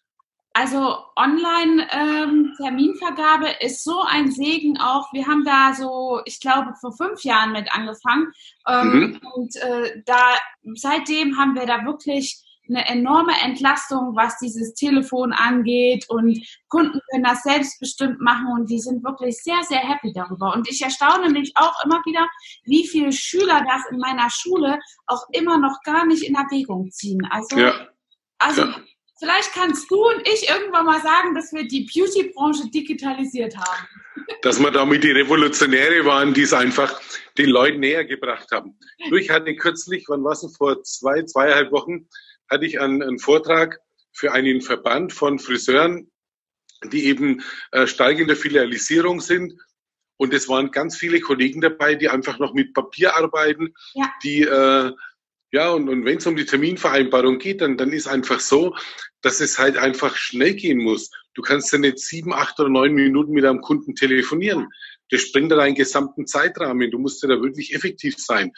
Also 0.52 0.98
Online-Terminvergabe 1.14 3.46
ähm, 3.46 3.54
ist 3.60 3.84
so 3.84 4.02
ein 4.02 4.32
Segen 4.32 4.80
auch. 4.80 5.12
Wir 5.12 5.28
haben 5.28 5.44
da 5.44 5.72
so, 5.72 6.20
ich 6.24 6.40
glaube, 6.40 6.74
vor 6.80 6.96
fünf 6.96 7.22
Jahren 7.22 7.52
mit 7.52 7.72
angefangen. 7.72 8.32
Ähm, 8.66 8.88
mhm. 8.88 9.20
Und 9.34 9.54
äh, 9.56 10.02
da 10.04 10.36
seitdem 10.74 11.38
haben 11.38 11.54
wir 11.54 11.66
da 11.66 11.84
wirklich 11.84 12.42
eine 12.68 12.86
enorme 12.86 13.32
Entlastung, 13.42 14.14
was 14.14 14.38
dieses 14.38 14.74
Telefon 14.74 15.32
angeht 15.32 16.06
und 16.08 16.38
Kunden 16.68 17.00
können 17.10 17.24
das 17.24 17.42
selbstbestimmt 17.42 18.20
machen 18.20 18.46
und 18.54 18.70
die 18.70 18.78
sind 18.78 19.02
wirklich 19.04 19.36
sehr, 19.42 19.62
sehr 19.62 19.78
happy 19.78 20.12
darüber. 20.12 20.54
Und 20.54 20.68
ich 20.70 20.82
erstaune 20.82 21.30
mich 21.30 21.52
auch 21.56 21.84
immer 21.84 22.00
wieder, 22.04 22.28
wie 22.64 22.86
viele 22.86 23.12
Schüler 23.12 23.64
das 23.68 23.82
in 23.90 23.98
meiner 23.98 24.28
Schule 24.30 24.78
auch 25.06 25.24
immer 25.32 25.58
noch 25.58 25.80
gar 25.84 26.06
nicht 26.06 26.22
in 26.22 26.34
Erwägung 26.34 26.90
ziehen. 26.90 27.26
Also, 27.30 27.58
ja. 27.58 27.88
also 28.38 28.62
ja. 28.62 28.76
vielleicht 29.18 29.52
kannst 29.52 29.90
du 29.90 29.96
und 29.96 30.26
ich 30.28 30.48
irgendwann 30.48 30.86
mal 30.86 31.00
sagen, 31.00 31.34
dass 31.34 31.52
wir 31.52 31.66
die 31.66 31.88
Beauty-Branche 31.92 32.70
digitalisiert 32.70 33.56
haben. 33.56 33.86
Dass 34.42 34.60
wir 34.60 34.70
damit 34.70 35.04
die 35.04 35.12
Revolutionäre 35.12 36.04
waren, 36.04 36.34
die 36.34 36.42
es 36.42 36.52
einfach 36.52 37.00
den 37.38 37.50
Leuten 37.50 37.80
näher 37.80 38.04
gebracht 38.04 38.48
haben. 38.52 38.78
Ich 39.12 39.30
hatte 39.30 39.54
kürzlich, 39.54 40.04
wann 40.08 40.24
war 40.24 40.32
es 40.32 40.56
vor 40.56 40.82
zwei, 40.82 41.22
zweieinhalb 41.22 41.72
Wochen, 41.72 42.08
hatte 42.48 42.66
ich 42.66 42.80
einen, 42.80 43.02
einen 43.02 43.18
Vortrag 43.18 43.80
für 44.12 44.32
einen 44.32 44.60
Verband 44.60 45.12
von 45.12 45.38
Friseuren, 45.38 46.10
die 46.92 47.06
eben 47.06 47.42
äh, 47.72 47.86
stark 47.86 48.18
in 48.18 48.28
der 48.28 48.36
Filialisierung 48.36 49.20
sind. 49.20 49.54
Und 50.16 50.34
es 50.34 50.48
waren 50.48 50.70
ganz 50.70 50.96
viele 50.96 51.20
Kollegen 51.20 51.60
dabei, 51.60 51.94
die 51.94 52.08
einfach 52.08 52.38
noch 52.38 52.52
mit 52.52 52.74
Papier 52.74 53.16
arbeiten, 53.16 53.74
ja. 53.94 54.12
die 54.22 54.42
äh, 54.42 54.92
ja, 55.50 55.70
und, 55.70 55.88
und 55.88 56.04
wenn 56.04 56.18
es 56.18 56.26
um 56.26 56.36
die 56.36 56.44
Terminvereinbarung 56.44 57.38
geht, 57.38 57.62
dann, 57.62 57.78
dann 57.78 57.90
ist 57.90 58.06
einfach 58.06 58.40
so, 58.40 58.76
dass 59.22 59.40
es 59.40 59.58
halt 59.58 59.78
einfach 59.78 60.14
schnell 60.14 60.54
gehen 60.54 60.78
muss. 60.78 61.10
Du 61.34 61.40
kannst 61.40 61.72
ja 61.72 61.78
nicht 61.78 61.98
sieben, 61.98 62.34
acht 62.34 62.60
oder 62.60 62.68
neun 62.68 62.92
Minuten 62.92 63.32
mit 63.32 63.44
einem 63.44 63.62
Kunden 63.62 63.94
telefonieren. 63.94 64.68
Das 65.10 65.22
sprengt 65.22 65.52
deinen 65.52 65.74
gesamten 65.74 66.26
Zeitrahmen. 66.26 66.90
Du 66.90 66.98
musst 66.98 67.22
ja 67.22 67.28
da 67.28 67.40
wirklich 67.40 67.74
effektiv 67.74 68.16
sein. 68.18 68.52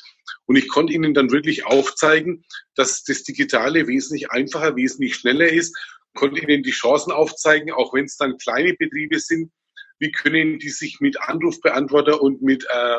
Und 0.46 0.56
ich 0.56 0.68
konnte 0.68 0.92
ihnen 0.92 1.14
dann 1.14 1.30
wirklich 1.30 1.64
aufzeigen, 1.64 2.44
dass 2.74 3.04
das 3.04 3.22
Digitale 3.22 3.86
wesentlich 3.86 4.30
einfacher, 4.30 4.76
wesentlich 4.76 5.16
schneller 5.16 5.48
ist, 5.48 5.76
konnte 6.14 6.40
ihnen 6.40 6.62
die 6.62 6.72
Chancen 6.72 7.12
aufzeigen, 7.12 7.72
auch 7.72 7.94
wenn 7.94 8.06
es 8.06 8.16
dann 8.16 8.38
kleine 8.38 8.74
Betriebe 8.74 9.20
sind, 9.20 9.52
wie 9.98 10.10
können 10.10 10.58
die 10.58 10.70
sich 10.70 11.00
mit 11.00 11.20
Anrufbeantworter 11.20 12.20
und 12.20 12.42
mit, 12.42 12.66
äh, 12.68 12.98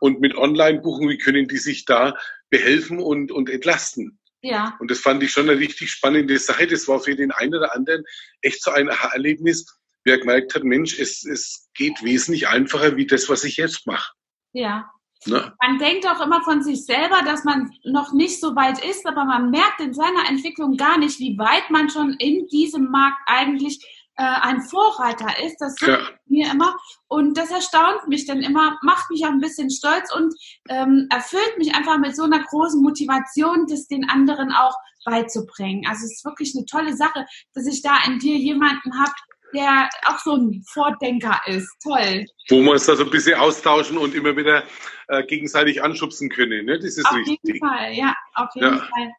und 0.00 0.20
mit 0.20 0.36
Online-Buchen, 0.36 1.08
wie 1.08 1.18
können 1.18 1.48
die 1.48 1.58
sich 1.58 1.86
da 1.86 2.14
behelfen 2.50 3.00
und, 3.00 3.32
und 3.32 3.50
entlasten. 3.50 4.18
Ja. 4.42 4.76
Und 4.78 4.90
das 4.90 5.00
fand 5.00 5.22
ich 5.22 5.32
schon 5.32 5.48
eine 5.48 5.58
richtig 5.58 5.90
spannende 5.90 6.38
Sache. 6.38 6.66
Das 6.66 6.86
war 6.86 7.00
für 7.00 7.16
den 7.16 7.32
einen 7.32 7.54
oder 7.54 7.74
anderen 7.74 8.04
echt 8.42 8.62
so 8.62 8.70
ein 8.70 8.88
Erlebnis, 8.88 9.66
wer 10.06 10.18
gemerkt 10.18 10.54
hat, 10.54 10.64
Mensch, 10.64 10.98
es, 10.98 11.24
es 11.24 11.68
geht 11.74 12.02
wesentlich 12.02 12.48
einfacher 12.48 12.96
wie 12.96 13.06
das, 13.06 13.28
was 13.28 13.44
ich 13.44 13.56
jetzt 13.56 13.86
mache. 13.86 14.12
Ja. 14.52 14.90
Ne? 15.26 15.52
Man 15.60 15.78
denkt 15.78 16.06
auch 16.06 16.20
immer 16.20 16.42
von 16.42 16.62
sich 16.62 16.84
selber, 16.84 17.22
dass 17.24 17.44
man 17.44 17.70
noch 17.84 18.12
nicht 18.12 18.40
so 18.40 18.54
weit 18.54 18.84
ist, 18.84 19.06
aber 19.06 19.24
man 19.24 19.50
merkt 19.50 19.80
in 19.80 19.92
seiner 19.92 20.28
Entwicklung 20.28 20.76
gar 20.76 20.98
nicht, 20.98 21.18
wie 21.18 21.36
weit 21.36 21.70
man 21.70 21.90
schon 21.90 22.14
in 22.18 22.46
diesem 22.46 22.90
Markt 22.90 23.18
eigentlich 23.26 23.84
äh, 24.16 24.22
ein 24.22 24.62
Vorreiter 24.62 25.44
ist. 25.44 25.56
Das 25.58 25.74
ja. 25.80 25.98
mir 26.26 26.50
immer. 26.52 26.76
Und 27.08 27.36
das 27.36 27.50
erstaunt 27.50 28.06
mich 28.06 28.26
dann 28.26 28.40
immer, 28.40 28.78
macht 28.82 29.10
mich 29.10 29.24
auch 29.24 29.30
ein 29.30 29.40
bisschen 29.40 29.70
stolz 29.70 30.14
und 30.14 30.32
ähm, 30.68 31.08
erfüllt 31.10 31.58
mich 31.58 31.74
einfach 31.74 31.98
mit 31.98 32.14
so 32.14 32.22
einer 32.22 32.44
großen 32.44 32.80
Motivation, 32.80 33.66
das 33.68 33.88
den 33.88 34.08
anderen 34.08 34.52
auch 34.52 34.74
beizubringen. 35.04 35.84
Also 35.88 36.04
es 36.04 36.16
ist 36.16 36.24
wirklich 36.24 36.54
eine 36.56 36.66
tolle 36.66 36.94
Sache, 36.96 37.26
dass 37.54 37.66
ich 37.66 37.82
da 37.82 37.96
in 38.06 38.18
dir 38.18 38.36
jemanden 38.36 38.98
habe, 38.98 39.12
der 39.56 39.88
auch 40.06 40.18
so 40.18 40.36
ein 40.36 40.62
Vordenker 40.72 41.40
ist. 41.46 41.68
Toll. 41.82 42.26
Wo 42.48 42.60
wir 42.62 42.72
uns 42.72 42.86
da 42.86 42.94
so 42.96 43.04
ein 43.04 43.10
bisschen 43.10 43.38
austauschen 43.38 43.98
und 43.98 44.14
immer 44.14 44.36
wieder 44.36 44.62
äh, 45.08 45.24
gegenseitig 45.24 45.82
anschubsen 45.82 46.28
können. 46.28 46.66
Ne? 46.66 46.78
Das 46.78 46.96
ist 46.96 47.06
auf 47.06 47.14
richtig. 47.14 47.38
Auf 47.38 47.44
jeden 47.44 47.58
Fall, 47.66 47.92
ja, 47.92 48.14
auf 48.34 48.48
jeden 48.54 48.76
ja. 48.76 48.78
Fall. 48.78 49.12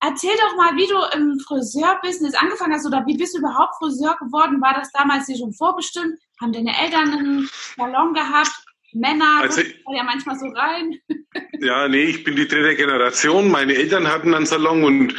Erzähl 0.00 0.34
doch 0.36 0.56
mal, 0.56 0.76
wie 0.76 0.86
du 0.86 1.18
im 1.18 1.38
Friseurbusiness 1.40 2.34
angefangen 2.34 2.74
hast 2.74 2.86
oder 2.86 3.04
wie 3.06 3.16
bist 3.16 3.34
du 3.34 3.38
überhaupt 3.38 3.76
Friseur 3.78 4.16
geworden? 4.20 4.60
War 4.60 4.74
das 4.74 4.90
damals 4.92 5.26
dir 5.26 5.36
schon 5.36 5.52
vorbestimmt? 5.52 6.18
Haben 6.40 6.52
deine 6.52 6.78
Eltern 6.78 7.12
einen 7.12 7.50
Salon 7.76 8.12
gehabt? 8.12 8.52
Männer, 8.92 9.40
also, 9.42 9.60
ja 9.60 10.02
manchmal 10.04 10.38
so 10.38 10.46
rein. 10.46 10.98
ja, 11.60 11.86
nee, 11.88 12.04
ich 12.04 12.24
bin 12.24 12.36
die 12.36 12.48
dritte 12.48 12.76
Generation. 12.76 13.50
Meine 13.50 13.74
Eltern 13.74 14.08
hatten 14.08 14.32
einen 14.32 14.46
Salon 14.46 14.84
und 14.84 15.14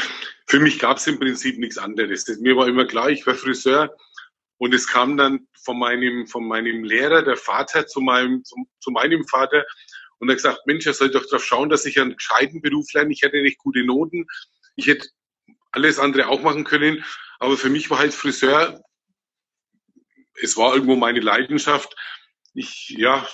für 0.47 0.59
mich 0.59 0.79
gab 0.79 0.97
es 0.97 1.05
im 1.05 1.19
Prinzip 1.19 1.59
nichts 1.59 1.77
anderes. 1.77 2.25
Mir 2.39 2.55
war 2.55 2.67
immer 2.67 2.85
klar, 2.85 3.09
ich 3.09 3.27
war 3.27 3.35
Friseur 3.35 3.95
Und 4.57 4.73
es 4.73 4.87
kam 4.87 5.17
dann 5.17 5.47
von 5.63 5.77
meinem, 5.77 6.27
von 6.27 6.47
meinem 6.47 6.83
Lehrer, 6.83 7.21
der 7.21 7.37
Vater, 7.37 7.85
zu 7.87 8.01
meinem, 8.01 8.43
zu, 8.43 8.55
zu 8.79 8.91
meinem 8.91 9.23
Vater 9.27 9.65
und 10.19 10.29
er 10.29 10.33
hat 10.33 10.37
gesagt, 10.37 10.67
Mensch, 10.67 10.85
er 10.85 10.93
soll 10.93 11.11
doch 11.11 11.25
darauf 11.25 11.45
schauen, 11.45 11.69
dass 11.69 11.85
ich 11.85 11.99
einen 11.99 12.15
gescheiten 12.15 12.61
Beruf 12.61 12.91
lerne. 12.93 13.11
Ich 13.11 13.21
hätte 13.21 13.41
nicht 13.41 13.59
gute 13.59 13.83
Noten. 13.85 14.25
Ich 14.75 14.87
hätte 14.87 15.07
alles 15.71 15.99
andere 15.99 16.27
auch 16.27 16.41
machen 16.41 16.63
können. 16.63 17.03
Aber 17.39 17.57
für 17.57 17.69
mich 17.69 17.89
war 17.89 17.99
halt 17.99 18.13
Friseur, 18.13 18.81
es 20.41 20.57
war 20.57 20.73
irgendwo 20.73 20.95
meine 20.95 21.19
Leidenschaft. 21.19 21.95
Ich, 22.53 22.89
ja, 22.89 23.27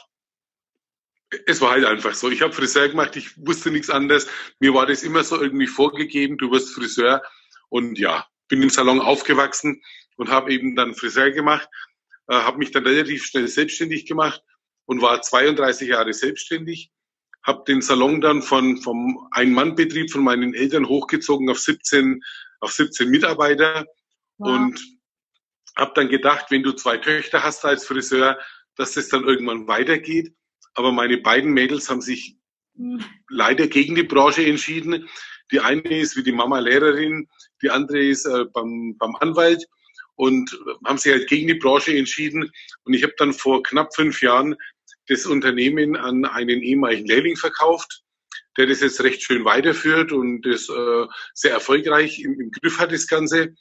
es 1.46 1.62
war 1.62 1.72
halt 1.72 1.86
einfach 1.86 2.14
so. 2.14 2.30
Ich 2.30 2.42
habe 2.42 2.54
Friseur 2.54 2.90
gemacht, 2.90 3.16
ich 3.16 3.38
wusste 3.38 3.72
nichts 3.72 3.90
anderes. 3.90 4.28
Mir 4.60 4.74
war 4.74 4.86
das 4.86 5.04
immer 5.04 5.24
so 5.24 5.42
irgendwie 5.42 5.68
vorgegeben, 5.68 6.38
du 6.38 6.52
wirst 6.52 6.74
Friseur. 6.74 7.24
Und 7.70 7.98
ja, 7.98 8.28
bin 8.50 8.62
im 8.62 8.70
Salon 8.70 9.00
aufgewachsen 9.00 9.82
und 10.18 10.30
habe 10.30 10.54
eben 10.54 10.76
dann 10.76 10.96
Friseur 10.96 11.32
gemacht, 11.32 11.68
äh, 12.28 12.36
habe 12.36 12.58
mich 12.58 12.72
dann 12.72 12.86
relativ 12.86 13.26
schnell 13.26 13.48
selbstständig 13.48 14.06
gemacht 14.06 14.42
und 14.86 15.02
war 15.02 15.22
32 15.22 15.90
Jahre 15.90 16.14
selbstständig. 16.14 16.92
Habe 17.44 17.64
den 17.68 17.82
Salon 17.82 18.22
dann 18.22 18.42
von 18.42 18.78
vom 18.78 19.28
Ein-Mann-Betrieb 19.32 20.12
von 20.12 20.24
meinen 20.24 20.54
Eltern 20.54 20.88
hochgezogen 20.88 21.50
auf 21.50 21.60
17 21.60 22.22
auf 22.62 22.72
17 22.72 23.10
Mitarbeiter 23.10 23.86
wow. 24.38 24.56
und 24.56 24.80
habe 25.76 25.92
dann 25.96 26.10
gedacht, 26.10 26.46
wenn 26.50 26.64
du 26.64 26.72
zwei 26.72 26.98
Töchter 26.98 27.44
hast 27.44 27.66
als 27.66 27.86
Friseur, 27.86 28.40
dass 28.76 28.94
das 28.94 29.10
dann 29.10 29.26
irgendwann 29.26 29.68
weitergeht. 29.68 30.34
Aber 30.76 30.92
meine 30.92 31.18
beiden 31.18 31.52
Mädels 31.52 31.90
haben 31.90 32.02
sich 32.02 32.38
mhm. 32.76 33.04
leider 33.30 33.68
gegen 33.68 33.96
die 33.96 34.04
Branche 34.04 34.46
entschieden. 34.46 35.10
Die 35.52 35.60
eine 35.60 36.00
ist 36.00 36.16
wie 36.16 36.24
die 36.24 36.32
Mama 36.32 36.60
Lehrerin, 36.60 37.28
die 37.62 37.70
andere 37.70 38.00
ist 38.00 38.26
äh, 38.26 38.46
beim, 38.46 38.96
beim 38.98 39.16
Anwalt 39.18 39.68
und 40.16 40.58
haben 40.86 40.98
sich 40.98 41.12
halt 41.12 41.28
gegen 41.28 41.48
die 41.48 41.56
Branche 41.56 41.98
entschieden. 41.98 42.52
Und 42.84 42.94
ich 42.94 43.04
habe 43.04 43.14
dann 43.18 43.34
vor 43.34 43.64
knapp 43.64 43.96
fünf 43.96 44.22
Jahren 44.22 44.56
das 45.08 45.26
Unternehmen 45.26 45.96
an 45.96 46.26
einen 46.26 46.62
ehemaligen 46.62 47.06
Lehrling 47.06 47.36
verkauft, 47.36 48.04
der 48.58 48.68
das 48.68 48.82
jetzt 48.82 49.02
recht 49.04 49.24
schön 49.24 49.46
weiterführt 49.46 50.12
und 50.12 50.44
das 50.44 50.70
äh, 50.70 51.06
sehr 51.34 51.52
erfolgreich 51.52 52.20
im, 52.20 52.40
im 52.40 52.52
Griff 52.52 52.80
hat, 52.80 52.92
das 52.92 53.08
Ganze. 53.08 53.56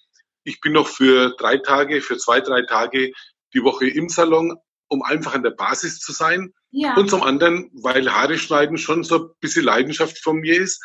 Ich 0.44 0.60
bin 0.60 0.72
noch 0.72 0.88
für 0.88 1.34
drei 1.38 1.56
Tage, 1.56 2.00
für 2.00 2.18
zwei, 2.18 2.40
drei 2.40 2.62
Tage 2.62 3.12
die 3.54 3.62
Woche 3.62 3.88
im 3.88 4.08
Salon, 4.08 4.56
um 4.88 5.02
einfach 5.02 5.34
an 5.34 5.42
der 5.42 5.50
Basis 5.50 6.00
zu 6.00 6.12
sein. 6.12 6.52
Ja. 6.70 6.94
Und 6.96 7.08
zum 7.08 7.22
anderen, 7.22 7.70
weil 7.74 8.12
Haare 8.12 8.38
schneiden 8.38 8.78
schon 8.78 9.04
so 9.04 9.16
ein 9.16 9.30
bisschen 9.40 9.64
Leidenschaft 9.64 10.18
von 10.22 10.38
mir 10.38 10.60
ist, 10.60 10.82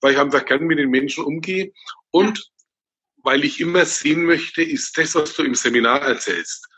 weil 0.00 0.12
ich 0.12 0.18
einfach 0.18 0.44
gern 0.44 0.64
mit 0.64 0.78
den 0.78 0.90
Menschen 0.90 1.24
umgehe 1.24 1.72
und 2.10 2.38
ja. 2.38 2.44
Weil 3.22 3.44
ich 3.44 3.60
immer 3.60 3.84
sehen 3.84 4.24
möchte, 4.24 4.62
ist 4.62 4.96
das, 4.98 5.14
was 5.14 5.34
du 5.34 5.42
im 5.42 5.54
Seminar 5.54 6.02
erzählst, 6.02 6.68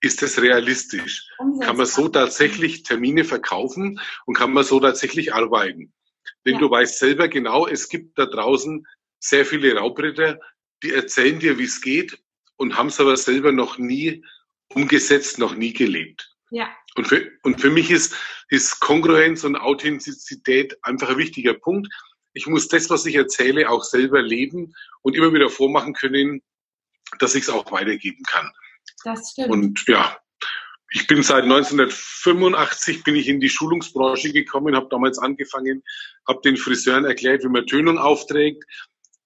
ist 0.00 0.22
das 0.22 0.40
realistisch? 0.40 1.28
Kann 1.60 1.76
man 1.76 1.86
so 1.86 2.08
tatsächlich 2.08 2.82
Termine 2.82 3.24
verkaufen 3.24 4.00
und 4.24 4.34
kann 4.34 4.52
man 4.52 4.64
so 4.64 4.80
tatsächlich 4.80 5.34
arbeiten? 5.34 5.92
Denn 6.46 6.54
ja. 6.54 6.60
du 6.60 6.70
weißt 6.70 6.98
selber 6.98 7.28
genau, 7.28 7.66
es 7.66 7.88
gibt 7.88 8.18
da 8.18 8.26
draußen 8.26 8.86
sehr 9.18 9.44
viele 9.44 9.74
Raubritter, 9.76 10.40
die 10.82 10.92
erzählen 10.92 11.38
dir, 11.38 11.58
wie 11.58 11.64
es 11.64 11.82
geht 11.82 12.18
und 12.56 12.78
haben 12.78 12.88
es 12.88 13.00
aber 13.00 13.16
selber 13.16 13.52
noch 13.52 13.78
nie 13.78 14.24
umgesetzt, 14.68 15.38
noch 15.38 15.54
nie 15.54 15.72
gelebt. 15.72 16.34
Ja. 16.50 16.68
Und 16.94 17.06
für, 17.06 17.30
und 17.42 17.60
für 17.60 17.70
mich 17.70 17.90
ist, 17.90 18.16
ist 18.48 18.80
Kongruenz 18.80 19.44
und 19.44 19.56
Authentizität 19.56 20.76
einfach 20.82 21.10
ein 21.10 21.18
wichtiger 21.18 21.54
Punkt. 21.54 21.92
Ich 22.32 22.46
muss 22.46 22.68
das, 22.68 22.90
was 22.90 23.06
ich 23.06 23.16
erzähle, 23.16 23.68
auch 23.68 23.84
selber 23.84 24.22
leben 24.22 24.74
und 25.02 25.16
immer 25.16 25.32
wieder 25.32 25.50
vormachen 25.50 25.94
können, 25.94 26.42
dass 27.18 27.34
ich 27.34 27.44
es 27.44 27.50
auch 27.50 27.70
weitergeben 27.72 28.22
kann. 28.24 28.50
Das 29.04 29.30
stimmt. 29.32 29.50
Und 29.50 29.84
ja, 29.88 30.16
ich 30.92 31.06
bin 31.06 31.22
seit 31.22 31.44
1985 31.44 33.04
bin 33.04 33.14
ich 33.14 33.28
in 33.28 33.40
die 33.40 33.48
Schulungsbranche 33.48 34.32
gekommen, 34.32 34.74
habe 34.74 34.88
damals 34.90 35.18
angefangen, 35.18 35.82
habe 36.26 36.40
den 36.44 36.56
Friseuren 36.56 37.04
erklärt, 37.04 37.44
wie 37.44 37.48
man 37.48 37.66
Tönung 37.66 37.98
aufträgt. 37.98 38.64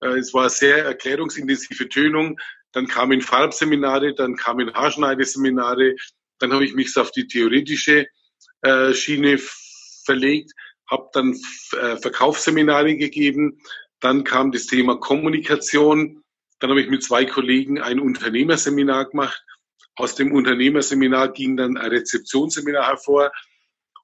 Äh, 0.00 0.18
es 0.18 0.34
war 0.34 0.50
sehr 0.50 0.84
erklärungsintensive 0.84 1.88
Tönung. 1.88 2.38
Dann 2.72 2.86
kamen 2.86 3.22
Farbseminare, 3.22 4.14
dann 4.14 4.36
kamen 4.36 4.74
Haarschneideseminare. 4.74 5.96
Dann 6.38 6.52
habe 6.52 6.64
ich 6.64 6.74
mich 6.74 6.94
auf 6.96 7.12
die 7.12 7.26
theoretische 7.26 8.08
äh, 8.62 8.92
Schiene 8.92 9.38
verlegt, 10.04 10.52
habe 10.90 11.08
dann 11.12 11.38
äh, 11.72 11.96
Verkaufsseminare 11.96 12.96
gegeben. 12.96 13.60
Dann 14.00 14.24
kam 14.24 14.52
das 14.52 14.66
Thema 14.66 14.96
Kommunikation. 14.96 16.22
Dann 16.60 16.70
habe 16.70 16.80
ich 16.80 16.88
mit 16.88 17.02
zwei 17.02 17.24
Kollegen 17.24 17.80
ein 17.80 18.00
Unternehmerseminar 18.00 19.06
gemacht 19.06 19.44
aus 19.96 20.14
dem 20.14 20.32
Unternehmerseminar 20.32 21.32
ging 21.32 21.56
dann 21.56 21.76
ein 21.76 21.90
Rezeptionsseminar 21.90 22.86
hervor. 22.86 23.30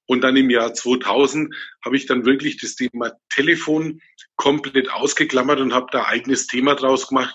Und 0.07 0.23
dann 0.23 0.37
im 0.37 0.51
Jahr 0.51 0.75
2000 0.75 1.55
habe 1.85 1.97
ich 1.97 2.07
dann 2.07 2.25
wirklich 2.25 2.61
das 2.61 2.75
Thema 2.75 3.13
Telefon 3.29 4.01
komplett 4.37 4.91
ausgeklammert 4.91 5.61
und 5.61 5.73
habe 5.73 5.87
da 5.93 6.07
eigenes 6.07 6.47
Thema 6.47 6.75
draus 6.75 7.09
gemacht. 7.09 7.35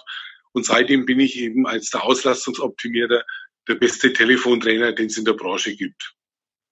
Und 0.51 0.65
seitdem 0.65 1.05
bin 1.05 1.19
ich 1.19 1.37
eben 1.37 1.67
als 1.67 1.89
der 1.89 2.03
Auslastungsoptimierer 2.03 3.23
der 3.67 3.75
beste 3.75 4.13
Telefontrainer, 4.13 4.91
den 4.93 5.07
es 5.07 5.17
in 5.17 5.25
der 5.25 5.33
Branche 5.33 5.75
gibt. 5.75 6.15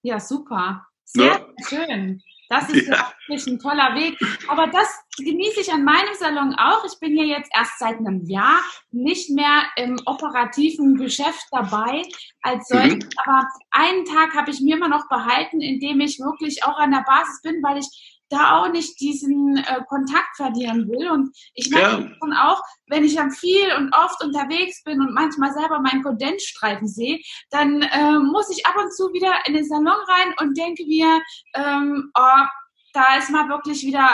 Ja, 0.03 0.20
super. 0.20 0.86
Sehr 1.06 1.25
ja. 1.25 1.53
schön. 1.68 2.22
Das 2.53 2.69
ist 2.69 2.88
ja. 2.88 3.12
wirklich 3.27 3.48
ein 3.48 3.60
toller 3.60 3.95
Weg. 3.95 4.15
Aber 4.48 4.67
das 4.67 4.88
genieße 5.17 5.62
ich 5.62 5.74
an 5.74 5.83
meinem 5.83 6.13
Salon 6.19 6.53
auch. 6.53 6.86
Ich 6.86 7.00
bin 7.00 7.15
hier 7.15 7.25
jetzt 7.25 7.50
erst 7.55 7.79
seit 7.79 7.98
einem 7.98 8.24
Jahr 8.25 8.62
nicht 8.91 9.31
mehr 9.31 9.63
im 9.75 10.00
operativen 10.05 10.95
Geschäft 10.95 11.48
dabei 11.51 12.03
als 12.43 12.67
solch. 12.67 12.93
Mhm. 12.93 13.10
Aber 13.25 13.48
einen 13.72 14.05
Tag 14.05 14.36
habe 14.36 14.51
ich 14.51 14.62
mir 14.62 14.77
immer 14.77 14.88
noch 14.88 15.10
behalten, 15.10 15.62
indem 15.62 16.00
ich 16.01 16.19
wirklich 16.19 16.63
auch 16.63 16.77
an 16.77 16.91
der 16.91 17.03
Basis 17.07 17.41
bin, 17.41 17.63
weil 17.63 17.79
ich 17.79 18.22
da 18.34 18.58
auch 18.58 18.72
nicht 18.72 19.00
diesen 19.00 19.58
äh, 19.58 19.82
Kontakt 19.88 20.36
verlieren 20.36 20.88
will. 20.90 21.10
Und 21.10 21.36
ich 21.54 21.70
merke 21.70 22.04
ja. 22.04 22.10
schon 22.20 22.34
auch, 22.34 22.62
wenn 22.88 23.04
ich 23.04 23.16
dann 23.16 23.32
viel 23.32 23.74
und 23.78 23.94
oft 23.94 24.24
unterwegs 24.24 24.84
bin 24.84 25.02
und 25.02 25.13
manchmal 25.13 25.54
selber 25.54 25.80
meinen 25.80 26.04
Kondensstreifen 26.04 26.88
sehe, 26.88 27.20
dann 27.52 27.82
äh, 27.82 28.20
muss 28.20 28.50
ich 28.50 28.66
ab 28.66 28.75
und 28.78 28.94
zu 28.94 29.13
wieder 29.13 29.34
in 29.46 29.54
den 29.54 29.66
Salon 29.66 29.88
rein 29.88 30.34
und 30.40 30.58
denke 30.58 30.86
mir, 30.86 31.22
ähm, 31.56 32.12
oh, 32.16 32.46
da 32.94 33.18
ist 33.18 33.30
mal 33.30 33.48
wirklich 33.50 33.84
wieder 33.84 34.08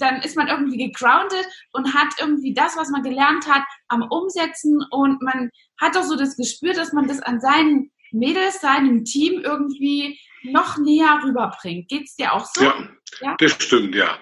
dann 0.00 0.22
ist 0.22 0.36
man 0.36 0.48
irgendwie 0.48 0.88
gegroundet 0.88 1.46
und 1.72 1.94
hat 1.94 2.08
irgendwie 2.18 2.52
das, 2.52 2.76
was 2.76 2.90
man 2.90 3.04
gelernt 3.04 3.46
hat, 3.48 3.62
am 3.86 4.02
Umsetzen 4.02 4.84
und 4.90 5.22
man 5.22 5.50
hat 5.80 5.94
doch 5.94 6.02
so 6.02 6.16
das 6.16 6.36
Gespür, 6.36 6.72
dass 6.72 6.92
man 6.92 7.06
das 7.06 7.20
an 7.20 7.40
seinen 7.40 7.92
Mädels, 8.14 8.60
seinem 8.60 9.04
Team 9.04 9.40
irgendwie 9.44 10.18
noch 10.42 10.78
näher 10.78 11.20
rüberbringt. 11.24 11.88
Geht 11.88 12.04
es 12.04 12.16
dir 12.16 12.32
auch 12.32 12.46
so? 12.46 12.64
Ja, 12.64 12.88
ja, 13.20 13.36
das 13.38 13.52
stimmt, 13.52 13.94
ja. 13.94 14.18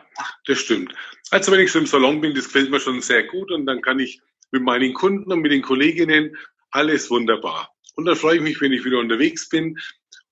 Das 0.46 0.58
stimmt. 0.58 0.94
Also 1.30 1.52
wenn 1.52 1.60
ich 1.60 1.72
so 1.72 1.78
im 1.78 1.86
Salon 1.86 2.20
bin, 2.20 2.34
das 2.34 2.44
gefällt 2.44 2.70
mir 2.70 2.80
schon 2.80 3.00
sehr 3.00 3.24
gut 3.24 3.50
und 3.50 3.66
dann 3.66 3.80
kann 3.80 3.98
ich 3.98 4.20
mit 4.50 4.62
meinen 4.62 4.92
Kunden 4.92 5.32
und 5.32 5.40
mit 5.40 5.52
den 5.52 5.62
Kolleginnen 5.62 6.36
alles 6.70 7.10
wunderbar. 7.10 7.70
Und 7.94 8.04
dann 8.06 8.16
freue 8.16 8.36
ich 8.36 8.42
mich, 8.42 8.60
wenn 8.60 8.72
ich 8.72 8.84
wieder 8.84 8.98
unterwegs 8.98 9.48
bin. 9.48 9.78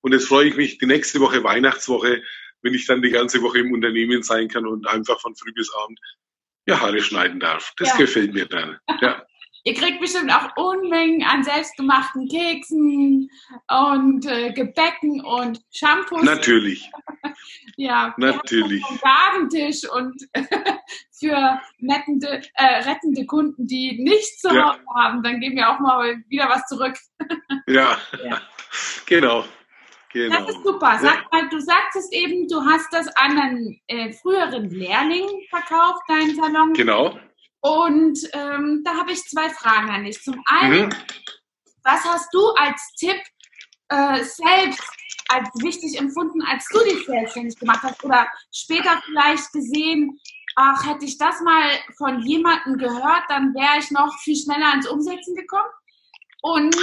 Und 0.01 0.13
jetzt 0.13 0.29
freue 0.29 0.49
ich 0.49 0.57
mich 0.57 0.79
die 0.79 0.87
nächste 0.87 1.21
Woche, 1.21 1.43
Weihnachtswoche, 1.45 2.23
wenn 2.63 2.75
ich 2.75 2.87
dann 2.87 3.03
die 3.03 3.11
ganze 3.11 3.43
Woche 3.43 3.59
im 3.59 3.73
Unternehmen 3.73 4.23
sein 4.23 4.49
kann 4.49 4.67
und 4.67 4.87
einfach 4.87 5.21
von 5.21 5.35
früh 5.35 5.53
bis 5.53 5.73
abend 5.75 5.99
ja, 6.67 6.81
Haare 6.81 7.01
schneiden 7.01 7.41
darf. 7.41 7.73
Das 7.77 7.89
ja. 7.89 7.97
gefällt 7.97 8.35
mir 8.35 8.47
dann. 8.47 8.79
Ja. 9.01 9.25
Ihr 9.65 9.75
kriegt 9.75 10.01
bestimmt 10.01 10.33
auch 10.33 10.57
Unmengen 10.57 11.23
an 11.23 11.45
selbstgemachten 11.45 12.29
Keksen 12.29 13.31
und 13.69 14.27
äh, 14.27 14.53
Gebäcken 14.53 15.23
und 15.23 15.61
Shampoos. 15.71 16.23
Natürlich. 16.23 16.91
ja. 17.77 18.15
Natürlich. 18.17 18.83
Gartentisch 19.03 19.89
und 19.91 20.15
für 21.19 21.61
nettende, 21.79 22.43
äh, 22.55 22.89
rettende 22.89 23.27
Kunden, 23.27 23.67
die 23.67 24.03
nichts 24.03 24.41
zu 24.41 24.49
Hause 24.49 24.81
ja. 24.87 24.95
haben, 24.95 25.23
dann 25.23 25.41
geben 25.41 25.57
wir 25.57 25.69
auch 25.69 25.79
mal 25.79 26.17
wieder 26.29 26.49
was 26.49 26.67
zurück. 26.67 26.97
ja. 27.67 27.99
ja, 28.25 28.41
genau. 29.07 29.45
Genau. 30.13 30.41
Das 30.41 30.57
ist 30.57 30.65
super. 30.65 30.99
Sag 31.01 31.31
mal, 31.31 31.49
du 31.51 31.61
sagtest 31.61 32.13
eben, 32.13 32.49
du 32.49 32.61
hast 32.65 32.93
das 32.93 33.07
an 33.17 33.39
einen 33.39 33.81
äh, 33.87 34.13
früheren 34.13 34.69
Lehrling 34.69 35.27
verkauft, 35.51 36.03
deinen 36.09 36.35
Salon. 36.35 36.73
Genau. 36.73 37.17
Und 37.61 38.19
ähm, 38.33 38.83
da 38.85 38.97
habe 38.97 39.13
ich 39.13 39.23
zwei 39.25 39.51
Fragen 39.51 39.91
an 39.91 40.05
dich. 40.05 40.23
Zum 40.23 40.43
einen, 40.47 40.87
mhm. 40.87 40.95
was 41.85 42.05
hast 42.05 42.33
du 42.33 42.49
als 42.51 42.93
Tipp 42.99 43.21
äh, 43.89 44.23
selbst 44.25 44.83
als 45.29 45.49
wichtig 45.63 45.97
empfunden, 45.97 46.43
als 46.43 46.67
du 46.73 46.81
dich 46.81 47.07
selbstständig 47.07 47.59
gemacht 47.59 47.83
hast 47.83 48.03
oder 48.03 48.27
später 48.53 49.01
vielleicht 49.05 49.53
gesehen, 49.53 50.19
ach, 50.57 50.85
hätte 50.87 51.05
ich 51.05 51.19
das 51.19 51.41
mal 51.41 51.71
von 51.97 52.21
jemandem 52.23 52.79
gehört, 52.79 53.25
dann 53.29 53.55
wäre 53.55 53.79
ich 53.79 53.91
noch 53.93 54.13
viel 54.21 54.37
schneller 54.37 54.71
ans 54.71 54.89
Umsetzen 54.89 55.37
gekommen? 55.37 55.71
Und 56.43 56.75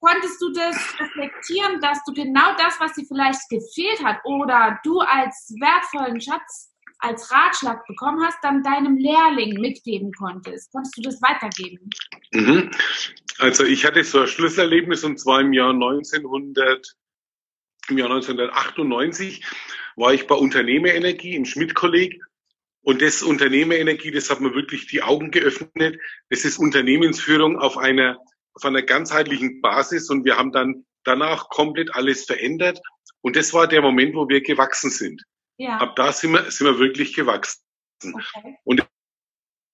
konntest 0.00 0.40
du 0.40 0.52
das 0.52 0.76
reflektieren, 1.00 1.80
dass 1.80 1.98
du 2.04 2.12
genau 2.12 2.54
das, 2.56 2.78
was 2.78 2.92
dir 2.92 3.06
vielleicht 3.06 3.48
gefehlt 3.48 4.04
hat 4.04 4.18
oder 4.24 4.78
du 4.84 5.00
als 5.00 5.52
wertvollen 5.58 6.20
Schatz 6.20 6.73
als 7.04 7.30
Ratschlag 7.30 7.86
bekommen 7.86 8.24
hast, 8.24 8.38
dann 8.42 8.62
deinem 8.62 8.96
Lehrling 8.96 9.60
mitgeben 9.60 10.12
konntest. 10.12 10.72
Konntest 10.72 10.96
du 10.96 11.02
das 11.02 11.20
weitergeben? 11.22 11.90
Mhm. 12.32 12.70
Also 13.38 13.64
ich 13.64 13.84
hatte 13.84 14.02
so 14.04 14.20
ein 14.20 14.26
Schlüsselerlebnis 14.26 15.04
und 15.04 15.18
zwar 15.18 15.40
im 15.40 15.52
Jahr 15.52 15.70
1900, 15.70 16.96
im 17.88 17.98
Jahr 17.98 18.10
1998 18.10 19.44
war 19.96 20.14
ich 20.14 20.26
bei 20.26 20.34
Unternehmerenergie 20.34 21.34
im 21.34 21.44
Schmidt-Kolleg 21.44 22.20
und 22.84 23.00
das 23.00 23.22
Unternehmerenergie, 23.22 24.10
das 24.10 24.28
hat 24.28 24.40
mir 24.40 24.54
wirklich 24.54 24.86
die 24.86 25.02
Augen 25.02 25.30
geöffnet. 25.30 25.98
Das 26.28 26.44
ist 26.44 26.58
Unternehmensführung 26.58 27.58
auf 27.58 27.78
einer, 27.78 28.18
auf 28.52 28.64
einer 28.64 28.82
ganzheitlichen 28.82 29.62
Basis 29.62 30.10
und 30.10 30.24
wir 30.24 30.36
haben 30.36 30.52
dann 30.52 30.84
danach 31.02 31.48
komplett 31.48 31.94
alles 31.94 32.26
verändert. 32.26 32.80
Und 33.22 33.36
das 33.36 33.54
war 33.54 33.66
der 33.66 33.80
Moment, 33.80 34.14
wo 34.14 34.28
wir 34.28 34.42
gewachsen 34.42 34.90
sind. 34.90 35.22
Ja. 35.56 35.78
Ab 35.78 35.96
da 35.96 36.12
sind 36.12 36.32
wir, 36.32 36.50
sind 36.50 36.66
wir 36.66 36.78
wirklich 36.78 37.14
gewachsen. 37.14 37.62
Okay. 38.02 38.56
Und 38.64 38.86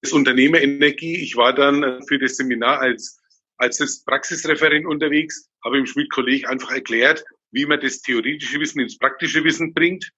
das 0.02 0.12
Unternehmerenergie, 0.12 1.16
ich 1.16 1.36
war 1.36 1.54
dann 1.54 2.02
für 2.06 2.18
das 2.18 2.36
Seminar 2.36 2.80
als, 2.80 3.20
als 3.56 3.78
das 3.78 4.04
Praxisreferent 4.04 4.86
unterwegs, 4.86 5.50
habe 5.64 5.78
im 5.78 5.86
Schmidt-Kolleg 5.86 6.48
einfach 6.48 6.70
erklärt, 6.70 7.24
wie 7.50 7.66
man 7.66 7.80
das 7.80 8.00
theoretische 8.00 8.60
Wissen 8.60 8.80
ins 8.80 8.98
praktische 8.98 9.44
Wissen 9.44 9.74
bringt. 9.74 10.10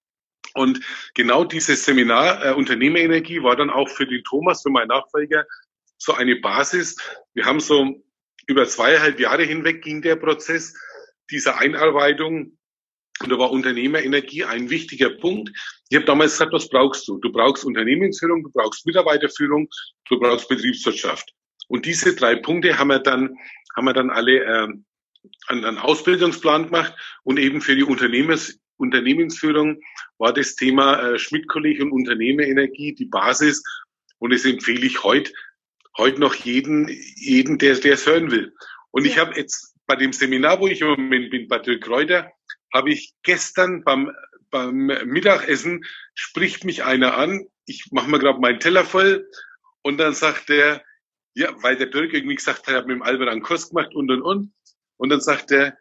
Und 0.54 0.80
genau 1.14 1.44
dieses 1.44 1.84
Seminar 1.84 2.44
äh, 2.44 2.52
Unternehmerenergie 2.52 3.42
war 3.42 3.56
dann 3.56 3.70
auch 3.70 3.88
für 3.88 4.06
den 4.06 4.22
Thomas, 4.24 4.62
für 4.62 4.70
meinen 4.70 4.88
Nachfolger, 4.88 5.46
so 5.96 6.14
eine 6.14 6.36
Basis. 6.36 6.96
Wir 7.32 7.44
haben 7.46 7.60
so 7.60 8.02
über 8.46 8.66
zweieinhalb 8.66 9.18
Jahre 9.18 9.44
hinweg 9.44 9.82
ging 9.82 10.02
der 10.02 10.16
Prozess 10.16 10.74
dieser 11.30 11.58
Einarbeitung. 11.58 12.58
Und 13.22 13.30
da 13.30 13.38
war 13.38 13.50
Unternehmerenergie 13.50 14.44
ein 14.44 14.70
wichtiger 14.70 15.10
Punkt. 15.10 15.50
Ich 15.88 15.96
habe 15.96 16.06
damals 16.06 16.32
gesagt, 16.32 16.52
was 16.52 16.68
brauchst 16.68 17.06
du? 17.06 17.18
Du 17.18 17.30
brauchst 17.30 17.64
Unternehmensführung, 17.64 18.42
du 18.42 18.50
brauchst 18.50 18.86
Mitarbeiterführung, 18.86 19.68
du 20.08 20.18
brauchst 20.18 20.48
Betriebswirtschaft. 20.48 21.32
Und 21.68 21.86
diese 21.86 22.14
drei 22.14 22.36
Punkte 22.36 22.78
haben 22.78 22.88
wir 22.88 22.98
dann, 22.98 23.36
haben 23.76 23.84
wir 23.84 23.92
dann 23.92 24.10
alle 24.10 24.40
äh, 24.40 24.68
einen, 25.48 25.78
Ausbildungsplan 25.78 26.66
gemacht 26.66 26.94
und 27.22 27.38
eben 27.38 27.60
für 27.60 27.76
die 27.76 27.84
Unternehmens, 27.84 28.58
Unternehmensführung 28.76 29.80
war 30.18 30.32
das 30.32 30.56
Thema 30.56 31.00
äh, 31.00 31.18
Schmidt-Kolleg 31.18 31.80
und 31.80 31.92
Unternehmerenergie 31.92 32.94
die 32.94 33.04
Basis. 33.04 33.62
Und 34.18 34.32
das 34.32 34.44
empfehle 34.44 34.84
ich 34.84 35.02
heute, 35.04 35.32
heute 35.96 36.20
noch 36.20 36.34
jeden, 36.34 36.88
jeden, 37.16 37.58
der, 37.58 37.76
der 37.76 37.94
es 37.94 38.06
hören 38.06 38.30
will. 38.30 38.52
Und 38.90 39.04
ja. 39.04 39.12
ich 39.12 39.18
habe 39.18 39.36
jetzt 39.36 39.74
bei 39.86 39.96
dem 39.96 40.12
Seminar, 40.12 40.60
wo 40.60 40.68
ich 40.68 40.80
im 40.80 40.88
Moment 40.88 41.30
bin, 41.30 41.48
bei 41.48 41.58
Dirk 41.58 41.82
Kräuter, 41.82 42.30
habe 42.72 42.90
ich 42.90 43.14
gestern 43.22 43.84
beim, 43.84 44.10
beim 44.50 44.86
Mittagessen 44.86 45.84
spricht 46.14 46.64
mich 46.64 46.84
einer 46.84 47.16
an. 47.16 47.46
Ich 47.66 47.88
mache 47.92 48.10
mir 48.10 48.18
gerade 48.18 48.40
meinen 48.40 48.60
Teller 48.60 48.84
voll 48.84 49.28
und 49.82 49.98
dann 49.98 50.14
sagt 50.14 50.50
er, 50.50 50.82
ja, 51.34 51.50
weil 51.62 51.76
der 51.76 51.86
Dirk 51.86 52.12
irgendwie 52.12 52.34
gesagt 52.36 52.66
hat, 52.66 52.74
er 52.74 52.78
hat 52.78 52.86
mit 52.86 52.96
dem 52.96 53.02
Albert 53.02 53.28
einen 53.28 53.42
Kurs 53.42 53.70
gemacht 53.70 53.94
und 53.94 54.10
und 54.10 54.22
und. 54.22 54.52
Und 54.96 55.08
dann 55.08 55.20
sagt 55.20 55.50
er, 55.50 55.76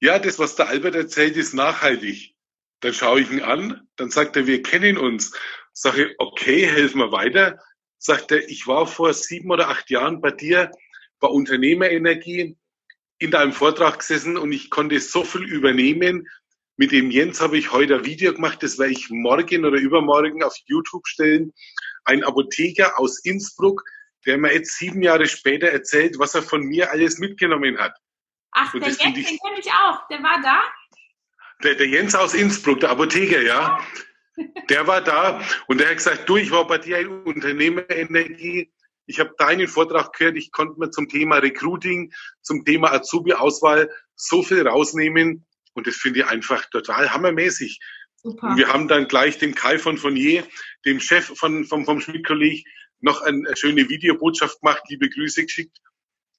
ja, 0.00 0.18
das, 0.18 0.38
was 0.38 0.56
der 0.56 0.68
Albert 0.68 0.94
erzählt, 0.94 1.36
ist 1.36 1.54
nachhaltig. 1.54 2.34
Dann 2.80 2.94
schaue 2.94 3.20
ich 3.20 3.30
ihn 3.30 3.42
an, 3.42 3.86
dann 3.96 4.10
sagt 4.10 4.36
er, 4.36 4.46
wir 4.46 4.62
kennen 4.62 4.96
uns. 4.96 5.32
Sage 5.72 6.06
ich, 6.06 6.14
okay, 6.18 6.66
helf 6.66 6.94
mir 6.94 7.12
weiter. 7.12 7.58
Sagt 7.98 8.32
er, 8.32 8.48
ich 8.48 8.66
war 8.66 8.86
vor 8.86 9.12
sieben 9.12 9.50
oder 9.50 9.68
acht 9.68 9.90
Jahren 9.90 10.20
bei 10.20 10.30
dir 10.30 10.70
bei 11.20 11.28
Unternehmerenergie 11.28 12.56
in 13.20 13.30
deinem 13.30 13.52
Vortrag 13.52 13.98
gesessen 13.98 14.36
und 14.36 14.50
ich 14.50 14.70
konnte 14.70 14.98
so 14.98 15.24
viel 15.24 15.44
übernehmen. 15.44 16.26
Mit 16.76 16.90
dem 16.90 17.10
Jens 17.10 17.40
habe 17.40 17.58
ich 17.58 17.70
heute 17.70 17.96
ein 17.96 18.04
Video 18.06 18.32
gemacht, 18.32 18.62
das 18.62 18.78
werde 18.78 18.92
ich 18.92 19.10
morgen 19.10 19.66
oder 19.66 19.78
übermorgen 19.78 20.42
auf 20.42 20.56
YouTube 20.64 21.06
stellen. 21.06 21.52
Ein 22.04 22.24
Apotheker 22.24 22.98
aus 22.98 23.22
Innsbruck, 23.22 23.84
der 24.24 24.38
mir 24.38 24.54
jetzt 24.54 24.78
sieben 24.78 25.02
Jahre 25.02 25.26
später 25.26 25.68
erzählt, 25.68 26.18
was 26.18 26.34
er 26.34 26.42
von 26.42 26.62
mir 26.62 26.90
alles 26.90 27.18
mitgenommen 27.18 27.78
hat. 27.78 27.94
Ach, 28.52 28.72
und 28.72 28.80
der 28.80 28.88
Jens, 28.88 29.18
ich, 29.18 29.26
den 29.26 29.38
kenne 29.38 29.60
ich 29.60 29.70
auch. 29.70 30.08
Der 30.08 30.22
war 30.22 30.40
da? 30.42 30.62
Der, 31.62 31.74
der 31.74 31.88
Jens 31.88 32.14
aus 32.14 32.32
Innsbruck, 32.32 32.80
der 32.80 32.90
Apotheker, 32.90 33.42
ja. 33.42 33.78
Der 34.70 34.86
war 34.86 35.02
da 35.02 35.42
und 35.66 35.78
der 35.78 35.90
hat 35.90 35.98
gesagt, 35.98 36.26
du, 36.26 36.38
ich 36.38 36.50
war 36.50 36.66
bei 36.66 36.78
dir 36.78 36.98
in 37.00 37.08
Unternehmerenergie. 37.24 38.72
Ich 39.10 39.18
habe 39.18 39.34
deinen 39.38 39.66
Vortrag 39.66 40.12
gehört, 40.12 40.36
ich 40.36 40.52
konnte 40.52 40.78
mir 40.78 40.90
zum 40.90 41.08
Thema 41.08 41.38
Recruiting, 41.38 42.12
zum 42.42 42.64
Thema 42.64 42.92
Azubi-Auswahl 42.92 43.90
so 44.14 44.42
viel 44.42 44.66
rausnehmen 44.66 45.46
und 45.74 45.86
das 45.86 45.96
finde 45.96 46.20
ich 46.20 46.26
einfach 46.26 46.64
total 46.70 47.12
hammermäßig. 47.12 47.80
Super. 48.22 48.54
wir 48.54 48.68
haben 48.68 48.86
dann 48.86 49.08
gleich 49.08 49.38
dem 49.38 49.54
Kai 49.54 49.78
von 49.78 49.96
Fournier, 49.96 50.46
dem 50.84 51.00
Chef 51.00 51.32
von, 51.34 51.64
vom, 51.64 51.86
vom 51.86 52.00
Schmidt-Kolleg, 52.00 52.66
noch 53.00 53.22
eine, 53.22 53.48
eine 53.48 53.56
schöne 53.56 53.88
Videobotschaft 53.88 54.60
gemacht, 54.60 54.82
liebe 54.88 55.08
Grüße 55.08 55.44
geschickt. 55.44 55.78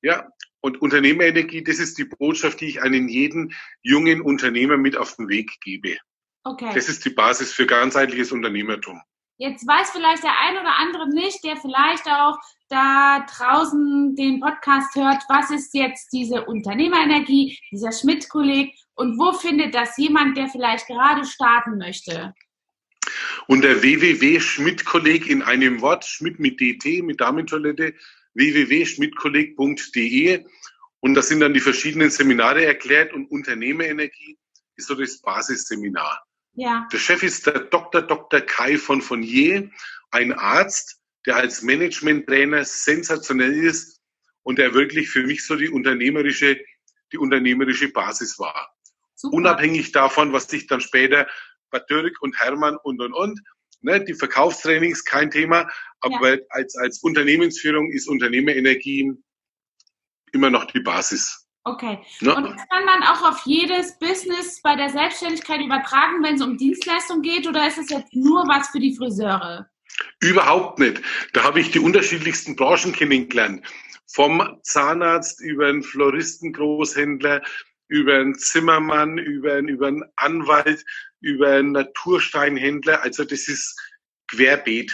Ja, 0.04 0.30
und 0.62 0.82
Unternehmerenergie, 0.82 1.64
das 1.64 1.80
ist 1.80 1.98
die 1.98 2.06
Botschaft, 2.06 2.62
die 2.62 2.68
ich 2.68 2.82
einen 2.82 3.10
jeden 3.10 3.54
jungen 3.82 4.22
Unternehmer 4.22 4.78
mit 4.78 4.96
auf 4.96 5.16
den 5.16 5.28
Weg 5.28 5.60
gebe. 5.60 5.98
Okay. 6.44 6.72
Das 6.74 6.88
ist 6.88 7.04
die 7.04 7.10
Basis 7.10 7.52
für 7.52 7.66
ganzheitliches 7.66 8.32
Unternehmertum. 8.32 9.02
Jetzt 9.42 9.66
weiß 9.66 9.90
vielleicht 9.90 10.24
der 10.24 10.40
ein 10.40 10.56
oder 10.56 10.78
andere 10.78 11.10
nicht, 11.10 11.44
der 11.44 11.58
vielleicht 11.58 12.06
auch 12.06 12.38
da 12.70 13.26
draußen 13.28 14.16
den 14.16 14.40
Podcast 14.40 14.96
hört, 14.96 15.24
was 15.30 15.50
ist 15.50 15.74
jetzt 15.74 16.14
diese 16.14 16.46
Unternehmerenergie, 16.46 17.58
dieser 17.72 17.92
Schmidt-Kolleg 17.92 18.76
und 18.94 19.18
wo 19.18 19.34
findet 19.34 19.74
das 19.74 19.98
jemand, 19.98 20.38
der 20.38 20.48
vielleicht 20.48 20.86
gerade 20.86 21.26
starten 21.26 21.80
möchte? 21.80 22.36
Unter 23.48 23.82
www.schmidt-kolleg 23.82 25.26
in 25.26 25.42
einem 25.42 25.82
Wort, 25.82 26.06
Schmidt 26.06 26.38
mit 26.38 26.60
DT, 26.60 27.02
mit 27.02 27.20
Damentoilette, 27.20 27.96
www.schmidtkolleg.de 28.36 30.46
und 31.00 31.16
da 31.16 31.24
sind 31.24 31.40
dann 31.40 31.56
die 31.56 31.62
verschiedenen 31.62 32.12
Seminare 32.12 32.64
erklärt 32.64 33.12
und 33.12 33.26
Unternehmerenergie 33.32 34.38
ist 34.76 34.86
so 34.86 34.94
das 34.94 35.20
Basisseminar. 35.20 36.28
Ja. 36.54 36.88
Der 36.92 36.98
Chef 36.98 37.24
ist 37.24 37.48
der 37.48 37.60
Dr. 37.60 38.02
Dr. 38.02 38.42
Kai 38.42 38.78
von 38.78 39.02
Fournier, 39.02 39.70
ein 40.12 40.34
Arzt, 40.34 41.00
der 41.26 41.38
als 41.38 41.62
Managementtrainer 41.62 42.66
sensationell 42.66 43.54
ist 43.54 44.02
und 44.44 44.60
der 44.60 44.74
wirklich 44.74 45.10
für 45.10 45.24
mich 45.24 45.46
so 45.46 45.56
die 45.56 45.70
unternehmerische, 45.70 46.60
die 47.12 47.18
unternehmerische 47.18 47.90
Basis 47.90 48.38
war. 48.40 48.76
Super. 49.16 49.36
Unabhängig 49.36 49.92
davon, 49.92 50.34
was 50.34 50.50
sich 50.50 50.68
dann 50.68 50.82
später 50.82 51.28
bei 51.70 51.80
Dirk 51.80 52.22
und 52.22 52.38
Hermann 52.40 52.78
und 52.84 53.02
und 53.02 53.14
und 53.14 53.42
Ne, 53.84 54.04
die 54.04 54.14
Verkaufstrainings 54.14 55.04
kein 55.06 55.32
Thema, 55.32 55.68
aber 56.02 56.36
ja. 56.36 56.46
als, 56.50 56.76
als 56.76 57.00
Unternehmensführung 57.00 57.92
ist 57.92 58.08
Unternehmerenergie 58.08 59.12
immer 60.34 60.52
noch 60.52 60.66
die 60.66 60.82
Basis. 60.82 61.41
Okay. 61.64 62.00
Ne? 62.22 62.36
Und 62.36 62.44
das 62.44 62.68
kann 62.70 62.86
man 62.86 63.04
auch 63.04 63.22
auf 63.30 63.42
jedes 63.46 63.98
Business 64.00 64.62
bei 64.62 64.76
der 64.76 64.90
Selbstständigkeit 64.90 65.62
übertragen, 65.62 66.24
wenn 66.24 66.36
es 66.36 66.42
um 66.42 66.58
Dienstleistung 66.58 67.22
geht, 67.22 67.48
oder 67.48 67.68
ist 67.68 67.78
es 67.78 67.90
jetzt 67.90 68.14
nur 68.16 68.48
was 68.48 68.70
für 68.70 68.80
die 68.80 68.96
Friseure? 68.96 69.70
Überhaupt 70.20 70.80
nicht. 70.80 71.02
Da 71.34 71.44
habe 71.44 71.60
ich 71.60 71.72
die 71.72 71.80
unterschiedlichsten 71.80 72.56
Branchen 72.56 72.94
kennengelernt. 72.94 73.66
Vom 74.08 74.60
Zahnarzt 74.64 75.42
über 75.42 75.68
einen 75.68 75.84
Floristengroßhändler, 75.84 77.42
über 77.88 78.16
einen 78.16 78.36
Zimmermann, 78.36 79.18
über 79.18 79.54
einen, 79.54 79.68
über 79.68 79.88
einen 79.88 80.04
Anwalt, 80.16 80.84
über 81.20 81.50
einen 81.50 81.74
Natursteinhändler. 81.74 83.04
Also 83.04 83.24
das 83.24 83.48
ist 83.48 83.80
querbeet. 84.28 84.92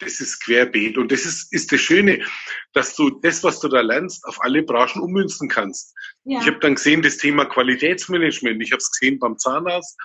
Das 0.00 0.20
ist 0.20 0.40
querbeet. 0.40 0.98
Und 0.98 1.12
das 1.12 1.24
ist, 1.24 1.52
ist 1.52 1.72
das 1.72 1.80
Schöne, 1.80 2.24
dass 2.72 2.96
du 2.96 3.10
das, 3.10 3.44
was 3.44 3.60
du 3.60 3.68
da 3.68 3.80
lernst, 3.80 4.24
auf 4.24 4.42
alle 4.42 4.62
Branchen 4.62 5.02
ummünzen 5.02 5.48
kannst. 5.48 5.94
Ja. 6.24 6.40
Ich 6.40 6.46
habe 6.46 6.58
dann 6.58 6.74
gesehen, 6.74 7.02
das 7.02 7.18
Thema 7.18 7.44
Qualitätsmanagement. 7.44 8.62
Ich 8.62 8.72
habe 8.72 8.80
es 8.80 8.90
gesehen 8.90 9.18
beim 9.18 9.38
Zahnarzt, 9.38 9.96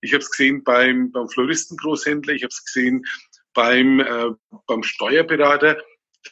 ich 0.00 0.12
habe 0.12 0.22
es 0.22 0.30
gesehen 0.30 0.62
beim, 0.62 1.10
beim 1.10 1.28
Floristengroßhändler, 1.28 2.34
ich 2.34 2.42
habe 2.42 2.50
es 2.50 2.64
gesehen 2.64 3.04
beim, 3.54 4.00
äh, 4.00 4.30
beim 4.66 4.82
Steuerberater, 4.82 5.82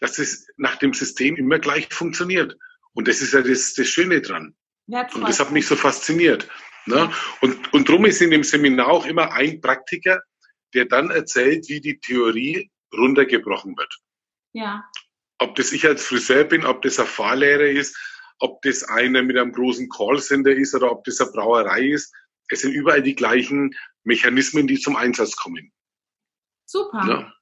dass 0.00 0.18
es 0.18 0.46
nach 0.56 0.76
dem 0.76 0.92
System 0.92 1.36
immer 1.36 1.58
gleich 1.58 1.88
funktioniert. 1.92 2.56
Und 2.92 3.08
das 3.08 3.20
ist 3.20 3.32
ja 3.32 3.42
das, 3.42 3.74
das 3.74 3.88
Schöne 3.88 4.20
dran. 4.20 4.54
Wertvoll. 4.86 5.22
Und 5.22 5.28
das 5.28 5.40
hat 5.40 5.50
mich 5.50 5.66
so 5.66 5.74
fasziniert. 5.74 6.48
Ne? 6.86 7.10
Und, 7.40 7.72
und 7.72 7.88
drum 7.88 8.04
ist 8.04 8.22
in 8.22 8.30
dem 8.30 8.44
Seminar 8.44 8.88
auch 8.88 9.06
immer 9.06 9.32
ein 9.32 9.60
Praktiker, 9.60 10.22
der 10.74 10.84
dann 10.84 11.10
erzählt, 11.10 11.68
wie 11.68 11.80
die 11.80 11.98
Theorie 11.98 12.70
runtergebrochen 12.96 13.76
wird. 13.76 13.98
Ja. 14.52 14.84
Ob 15.38 15.54
das 15.56 15.72
ich 15.72 15.86
als 15.86 16.04
Friseur 16.04 16.44
bin, 16.44 16.64
ob 16.64 16.82
das 16.82 16.98
ein 16.98 17.06
Fahrlehrer 17.06 17.66
ist, 17.66 17.96
ob 18.38 18.62
das 18.62 18.82
einer 18.84 19.22
mit 19.22 19.36
einem 19.36 19.52
großen 19.52 19.88
Callcenter 19.88 20.52
ist 20.52 20.74
oder 20.74 20.90
ob 20.90 21.04
das 21.04 21.20
eine 21.20 21.30
Brauerei 21.30 21.88
ist. 21.88 22.14
Es 22.48 22.60
sind 22.60 22.72
überall 22.72 23.02
die 23.02 23.14
gleichen 23.14 23.74
Mechanismen, 24.04 24.66
die 24.66 24.78
zum 24.78 24.96
Einsatz 24.96 25.36
kommen. 25.36 25.72
Super. 26.64 27.04
Ja. 27.08 27.32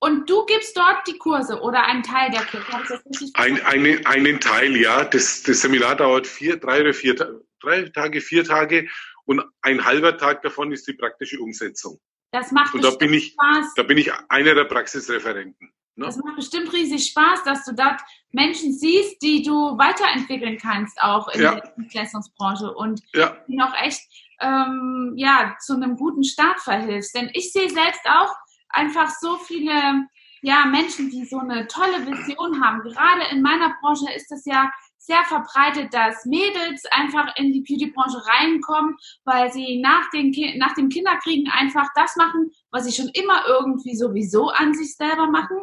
Und 0.00 0.28
du 0.28 0.44
gibst 0.44 0.76
dort 0.76 1.06
die 1.06 1.16
Kurse 1.16 1.60
oder 1.60 1.86
einen 1.86 2.02
Teil 2.02 2.30
der 2.30 2.44
Kurse? 2.44 3.02
Ein, 3.34 3.62
eine, 3.62 4.06
einen 4.06 4.38
Teil, 4.38 4.76
ja. 4.76 5.04
Das, 5.04 5.42
das 5.42 5.62
Seminar 5.62 5.96
dauert 5.96 6.26
vier, 6.26 6.58
drei 6.58 6.82
oder 6.82 6.92
vier, 6.92 7.14
drei 7.60 7.88
Tage, 7.88 8.20
vier 8.20 8.44
Tage 8.44 8.88
und 9.24 9.42
ein 9.62 9.84
halber 9.84 10.18
Tag 10.18 10.42
davon 10.42 10.72
ist 10.72 10.86
die 10.86 10.92
praktische 10.92 11.40
Umsetzung. 11.40 12.00
Das 12.34 12.50
macht 12.50 12.74
Und 12.74 12.82
da 12.82 12.90
bin 12.90 13.14
ich, 13.14 13.28
Spaß. 13.28 13.74
Da 13.76 13.84
bin 13.84 13.96
ich 13.96 14.10
einer 14.28 14.56
der 14.56 14.64
Praxisreferenten. 14.64 15.72
Ne? 15.94 16.06
Das 16.06 16.16
macht 16.16 16.34
bestimmt 16.34 16.72
riesig 16.72 17.06
Spaß, 17.10 17.44
dass 17.44 17.64
du 17.64 17.72
dort 17.74 18.00
Menschen 18.32 18.72
siehst, 18.72 19.22
die 19.22 19.44
du 19.44 19.78
weiterentwickeln 19.78 20.58
kannst, 20.58 21.00
auch 21.00 21.28
in 21.28 21.42
ja. 21.42 21.54
der 21.54 21.72
Dienstleistungsbranche 21.76 22.74
und 22.74 23.00
ja. 23.14 23.36
die 23.46 23.54
noch 23.54 23.72
echt 23.80 24.00
ähm, 24.40 25.12
ja, 25.14 25.54
zu 25.60 25.74
einem 25.74 25.94
guten 25.94 26.24
Start 26.24 26.60
verhilfst. 26.60 27.14
Denn 27.14 27.30
ich 27.34 27.52
sehe 27.52 27.70
selbst 27.70 28.04
auch 28.04 28.34
einfach 28.68 29.10
so 29.10 29.36
viele 29.36 30.08
ja, 30.42 30.66
Menschen, 30.66 31.10
die 31.10 31.24
so 31.26 31.38
eine 31.38 31.68
tolle 31.68 32.04
Vision 32.04 32.64
haben. 32.64 32.82
Gerade 32.82 33.30
in 33.30 33.42
meiner 33.42 33.76
Branche 33.80 34.12
ist 34.12 34.32
es 34.32 34.44
ja 34.44 34.72
sehr 35.04 35.22
verbreitet, 35.24 35.92
dass 35.92 36.24
Mädels 36.24 36.84
einfach 36.90 37.36
in 37.36 37.52
die 37.52 37.60
Beauty-Branche 37.60 38.22
reinkommen, 38.26 38.96
weil 39.24 39.52
sie 39.52 39.80
nach, 39.80 40.10
den 40.10 40.32
Ki 40.32 40.56
nach 40.58 40.74
dem 40.74 40.88
Kinderkriegen 40.88 41.50
einfach 41.52 41.88
das 41.94 42.16
machen, 42.16 42.50
was 42.70 42.84
sie 42.84 42.92
schon 42.92 43.10
immer 43.12 43.44
irgendwie 43.46 43.96
sowieso 43.96 44.48
an 44.48 44.72
sich 44.74 44.96
selber 44.96 45.28
machen, 45.28 45.58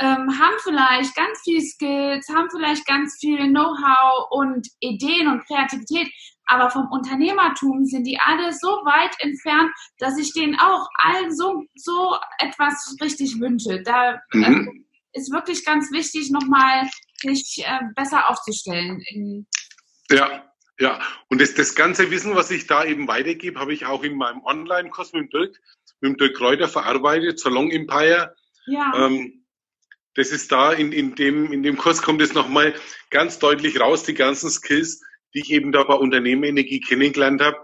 ähm, 0.00 0.38
haben 0.38 0.56
vielleicht 0.62 1.14
ganz 1.14 1.40
viel 1.44 1.60
Skills, 1.60 2.28
haben 2.28 2.50
vielleicht 2.50 2.84
ganz 2.86 3.16
viel 3.20 3.48
Know-how 3.48 4.30
und 4.30 4.66
Ideen 4.80 5.28
und 5.28 5.46
Kreativität, 5.46 6.08
aber 6.46 6.68
vom 6.70 6.88
Unternehmertum 6.90 7.84
sind 7.84 8.04
die 8.08 8.18
alle 8.18 8.52
so 8.52 8.68
weit 8.68 9.14
entfernt, 9.20 9.70
dass 9.98 10.18
ich 10.18 10.32
denen 10.32 10.58
auch 10.58 10.88
allen 10.94 11.34
so, 11.34 11.62
so 11.76 12.16
etwas 12.40 12.96
richtig 13.00 13.38
wünsche. 13.38 13.82
Da 13.84 14.20
mhm. 14.32 14.44
also, 14.44 14.70
ist 15.12 15.32
wirklich 15.32 15.64
ganz 15.64 15.92
wichtig, 15.92 16.30
nochmal 16.32 16.88
sich 17.22 17.64
äh, 17.64 17.80
besser 17.94 18.28
aufzustellen. 18.28 19.46
ja, 20.10 20.50
ja. 20.78 21.00
Und 21.28 21.40
das, 21.40 21.54
das 21.54 21.74
ganze 21.74 22.10
Wissen, 22.10 22.34
was 22.34 22.50
ich 22.50 22.66
da 22.66 22.84
eben 22.84 23.06
weitergebe, 23.06 23.60
habe 23.60 23.72
ich 23.72 23.86
auch 23.86 24.02
in 24.02 24.16
meinem 24.16 24.42
Online-Kurs 24.44 25.12
mit 25.12 25.24
dem 25.24 25.30
Dirk, 25.30 25.60
mit 26.00 26.12
dem 26.12 26.16
Dirk 26.16 26.36
Kräuter 26.36 26.68
verarbeitet, 26.68 27.38
Salon 27.38 27.70
Empire. 27.70 28.34
Ja. 28.66 28.92
Ähm, 28.96 29.44
das 30.14 30.30
ist 30.30 30.50
da, 30.50 30.72
in, 30.72 30.92
in, 30.92 31.14
dem, 31.14 31.52
in 31.52 31.62
dem 31.62 31.76
Kurs 31.76 32.02
kommt 32.02 32.20
es 32.20 32.34
nochmal 32.34 32.74
ganz 33.10 33.38
deutlich 33.38 33.80
raus, 33.80 34.02
die 34.02 34.14
ganzen 34.14 34.50
Skills, 34.50 35.00
die 35.34 35.40
ich 35.40 35.50
eben 35.50 35.72
da 35.72 35.84
bei 35.84 35.94
Unternehmerenergie 35.94 36.80
kennengelernt 36.80 37.40
habe, 37.40 37.56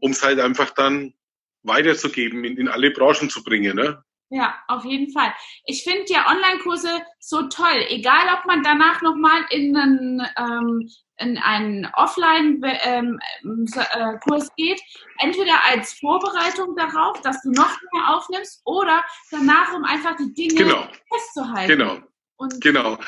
um 0.00 0.10
es 0.10 0.22
halt 0.22 0.40
einfach 0.40 0.70
dann 0.70 1.14
weiterzugeben, 1.62 2.44
in, 2.44 2.56
in 2.56 2.68
alle 2.68 2.90
Branchen 2.90 3.30
zu 3.30 3.42
bringen. 3.42 3.76
Ne? 3.76 4.03
Ja, 4.34 4.52
auf 4.66 4.84
jeden 4.84 5.12
Fall. 5.12 5.32
Ich 5.64 5.84
finde 5.84 6.12
ja 6.12 6.26
Online-Kurse 6.28 6.88
so 7.20 7.42
toll, 7.42 7.86
egal 7.88 8.36
ob 8.36 8.46
man 8.46 8.64
danach 8.64 9.00
nochmal 9.00 9.44
in 9.50 9.76
einen, 9.76 10.26
ähm, 10.36 10.90
in 11.18 11.38
einen 11.38 11.86
Offline-Kurs 11.94 12.82
ähm, 12.84 13.20
äh, 13.46 14.40
geht, 14.56 14.82
entweder 15.20 15.64
als 15.70 15.92
Vorbereitung 15.92 16.74
darauf, 16.74 17.20
dass 17.20 17.42
du 17.42 17.52
noch 17.52 17.78
mehr 17.92 18.16
aufnimmst, 18.16 18.60
oder 18.64 19.04
danach, 19.30 19.72
um 19.72 19.84
einfach 19.84 20.16
die 20.16 20.34
Dinge 20.34 20.64
genau. 20.64 20.88
festzuhalten 21.12 21.78
genau. 21.78 21.98
und 22.34 22.60
genau. 22.60 22.98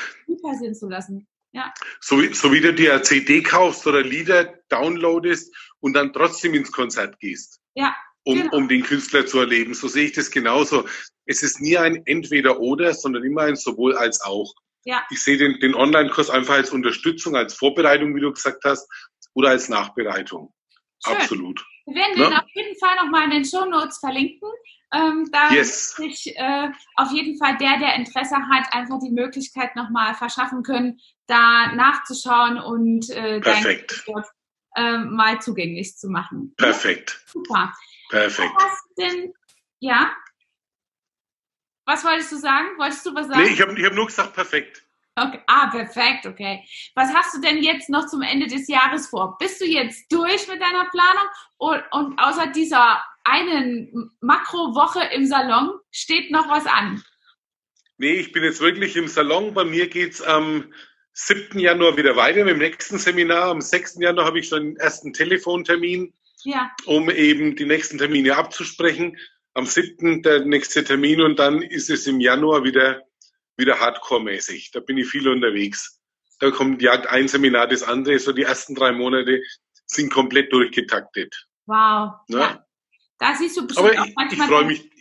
passieren 0.41 0.75
zu 0.75 0.87
lassen. 0.87 1.27
Ja. 1.51 1.73
So, 1.99 2.21
so 2.31 2.53
wie 2.53 2.61
du 2.61 2.73
dir 2.73 3.03
CD 3.03 3.43
kaufst 3.43 3.85
oder 3.85 4.01
Lieder 4.01 4.45
downloadest 4.69 5.53
und 5.81 5.91
dann 5.91 6.13
trotzdem 6.13 6.53
ins 6.53 6.71
Konzert 6.71 7.19
gehst. 7.19 7.59
Ja, 7.73 7.93
um, 8.27 8.41
genau. 8.41 8.57
um 8.57 8.67
den 8.67 8.83
Künstler 8.83 9.25
zu 9.25 9.39
erleben. 9.39 9.73
So 9.73 9.87
sehe 9.87 10.05
ich 10.05 10.11
das 10.11 10.29
genauso. 10.29 10.85
Es 11.25 11.43
ist 11.43 11.61
nie 11.61 11.77
ein 11.77 12.05
Entweder-Oder, 12.05 12.93
sondern 12.93 13.23
immer 13.23 13.43
ein 13.43 13.55
sowohl 13.55 13.95
als 13.95 14.21
auch. 14.21 14.53
Ja. 14.83 15.05
Ich 15.09 15.23
sehe 15.23 15.37
den, 15.37 15.59
den 15.59 15.75
Online-Kurs 15.75 16.29
einfach 16.29 16.55
als 16.55 16.71
Unterstützung, 16.71 17.35
als 17.35 17.53
Vorbereitung, 17.53 18.15
wie 18.15 18.21
du 18.21 18.31
gesagt 18.31 18.63
hast, 18.65 18.87
oder 19.33 19.49
als 19.49 19.69
Nachbereitung. 19.69 20.53
Schön. 21.05 21.15
Absolut. 21.15 21.65
Wir 21.85 21.95
werden 21.95 22.19
ja? 22.19 22.29
den 22.29 22.37
auf 22.37 22.49
jeden 22.53 22.77
Fall 22.79 22.95
nochmal 22.97 23.25
in 23.25 23.31
den 23.31 23.45
Show 23.45 23.65
Notes 23.65 23.99
verlinken. 23.99 24.49
Ähm, 24.93 25.29
da 25.31 25.51
yes. 25.51 25.95
sich 25.95 26.33
äh, 26.37 26.69
auf 26.95 27.11
jeden 27.11 27.37
Fall 27.37 27.57
der, 27.57 27.77
der 27.77 27.95
Interesse 27.95 28.35
hat, 28.35 28.73
einfach 28.73 28.99
die 28.99 29.11
Möglichkeit 29.11 29.75
nochmal 29.75 30.15
verschaffen 30.15 30.63
können, 30.63 30.99
da 31.27 31.73
nachzuschauen 31.73 32.57
und 32.57 33.09
äh, 33.09 33.41
Perfekt. 33.41 34.03
Dort, 34.05 34.25
äh, 34.77 34.97
mal 34.99 35.41
zugänglich 35.41 35.97
zu 35.97 36.07
machen. 36.07 36.53
Perfekt. 36.55 37.19
Super. 37.25 37.73
Perfekt. 38.09 38.53
Was 38.55 38.83
denn, 38.97 39.33
ja? 39.79 40.15
Was 41.85 42.03
wolltest 42.05 42.31
du 42.31 42.37
sagen? 42.37 42.67
Wolltest 42.77 43.05
du 43.05 43.15
was 43.15 43.27
sagen? 43.27 43.41
Nee, 43.41 43.49
ich 43.49 43.61
habe 43.61 43.77
ich 43.77 43.85
hab 43.85 43.93
nur 43.93 44.05
gesagt, 44.05 44.33
perfekt. 44.33 44.83
Okay. 45.15 45.41
Ah, 45.47 45.67
perfekt, 45.67 46.27
okay. 46.27 46.63
Was 46.93 47.11
hast 47.11 47.35
du 47.35 47.41
denn 47.41 47.57
jetzt 47.57 47.89
noch 47.89 48.05
zum 48.05 48.21
Ende 48.21 48.45
des 48.45 48.67
Jahres 48.67 49.07
vor? 49.07 49.35
Bist 49.39 49.59
du 49.59 49.65
jetzt 49.65 50.11
durch 50.11 50.47
mit 50.47 50.61
deiner 50.61 50.85
Planung? 50.85 51.27
Und, 51.57 51.83
und 51.91 52.19
außer 52.19 52.47
dieser 52.47 53.03
einen 53.23 54.11
Makrowoche 54.21 55.03
im 55.15 55.25
Salon 55.25 55.71
steht 55.91 56.29
noch 56.29 56.47
was 56.49 56.67
an? 56.67 57.03
Nee, 57.97 58.13
ich 58.13 58.31
bin 58.31 58.43
jetzt 58.43 58.61
wirklich 58.61 58.95
im 58.95 59.07
Salon. 59.07 59.55
Bei 59.55 59.65
mir 59.65 59.89
geht's 59.89 60.21
am 60.21 60.71
7. 61.19 61.57
Januar 61.57 61.97
wieder 61.97 62.15
weiter 62.15 62.43
mit 62.43 62.53
dem 62.53 62.59
nächsten 62.59 62.99
Seminar. 62.99 63.49
Am 63.49 63.59
6. 63.59 63.97
Januar 63.99 64.27
habe 64.27 64.39
ich 64.39 64.49
schon 64.49 64.63
den 64.63 64.77
ersten 64.77 65.13
Telefontermin 65.13 66.13
ja. 66.43 66.71
um 66.85 67.09
eben 67.09 67.55
die 67.55 67.65
nächsten 67.65 67.97
Termine 67.97 68.37
abzusprechen. 68.37 69.17
Am 69.55 69.65
7. 69.65 70.21
der 70.21 70.45
nächste 70.45 70.83
Termin 70.83 71.21
und 71.21 71.39
dann 71.39 71.63
ist 71.63 71.89
es 71.89 72.05
im 72.05 72.19
Januar 72.19 72.63
wieder, 72.63 73.01
wieder 73.57 73.79
Hardcore-mäßig. 73.79 74.69
Da 74.71 74.79
bin 74.79 74.99
ich 74.99 75.07
viel 75.07 75.27
unterwegs. 75.27 75.99
Da 76.39 76.51
kommt 76.51 76.83
Jagd 76.83 77.07
ein 77.07 77.27
Seminar 77.27 77.67
das 77.67 77.81
andere. 77.81 78.19
So 78.19 78.31
die 78.31 78.43
ersten 78.43 78.75
drei 78.75 78.91
Monate 78.91 79.41
sind 79.87 80.13
komplett 80.13 80.53
durchgetaktet. 80.53 81.47
Wow. 81.65 82.13
Ja. 82.27 82.39
ja. 82.39 82.65
Da 83.17 83.33
siehst 83.33 83.57
du 83.57 83.65
bestimmt 83.65 83.97
Aber 83.97 84.07
manchmal. 84.15 84.47
Ich 84.47 84.53
freue 84.53 84.65
mich, 84.65 84.91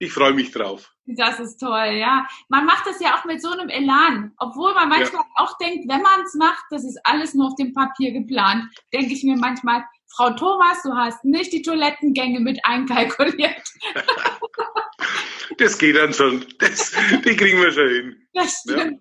ich 0.00 0.14
freue 0.14 0.32
mich 0.32 0.50
drauf. 0.50 0.90
Das 1.04 1.38
ist 1.40 1.58
toll, 1.58 1.92
ja. 1.92 2.26
Man 2.48 2.64
macht 2.64 2.86
das 2.86 3.00
ja 3.00 3.18
auch 3.18 3.26
mit 3.26 3.42
so 3.42 3.50
einem 3.50 3.68
Elan. 3.68 4.32
Obwohl 4.38 4.72
man 4.72 4.88
manchmal 4.88 5.22
ja. 5.22 5.44
auch 5.44 5.58
denkt, 5.58 5.88
wenn 5.88 6.00
man 6.00 6.22
es 6.24 6.34
macht, 6.34 6.64
das 6.70 6.84
ist 6.84 6.98
alles 7.04 7.34
nur 7.34 7.48
auf 7.48 7.54
dem 7.56 7.74
Papier 7.74 8.10
geplant, 8.12 8.64
denke 8.94 9.12
ich 9.12 9.22
mir 9.24 9.36
manchmal, 9.36 9.84
Frau 10.08 10.30
Thomas, 10.30 10.82
du 10.82 10.94
hast 10.94 11.22
nicht 11.24 11.52
die 11.52 11.60
Toilettengänge 11.60 12.40
mit 12.40 12.58
einkalkuliert. 12.64 13.62
das 15.58 15.76
geht 15.76 15.96
dann 15.96 16.14
schon. 16.14 16.46
Das, 16.58 16.92
die 17.24 17.36
kriegen 17.36 17.60
wir 17.60 17.70
schon 17.70 17.88
hin. 17.88 18.28
Das 18.32 18.60
stimmt. 18.60 18.92
Ja. 18.92 18.98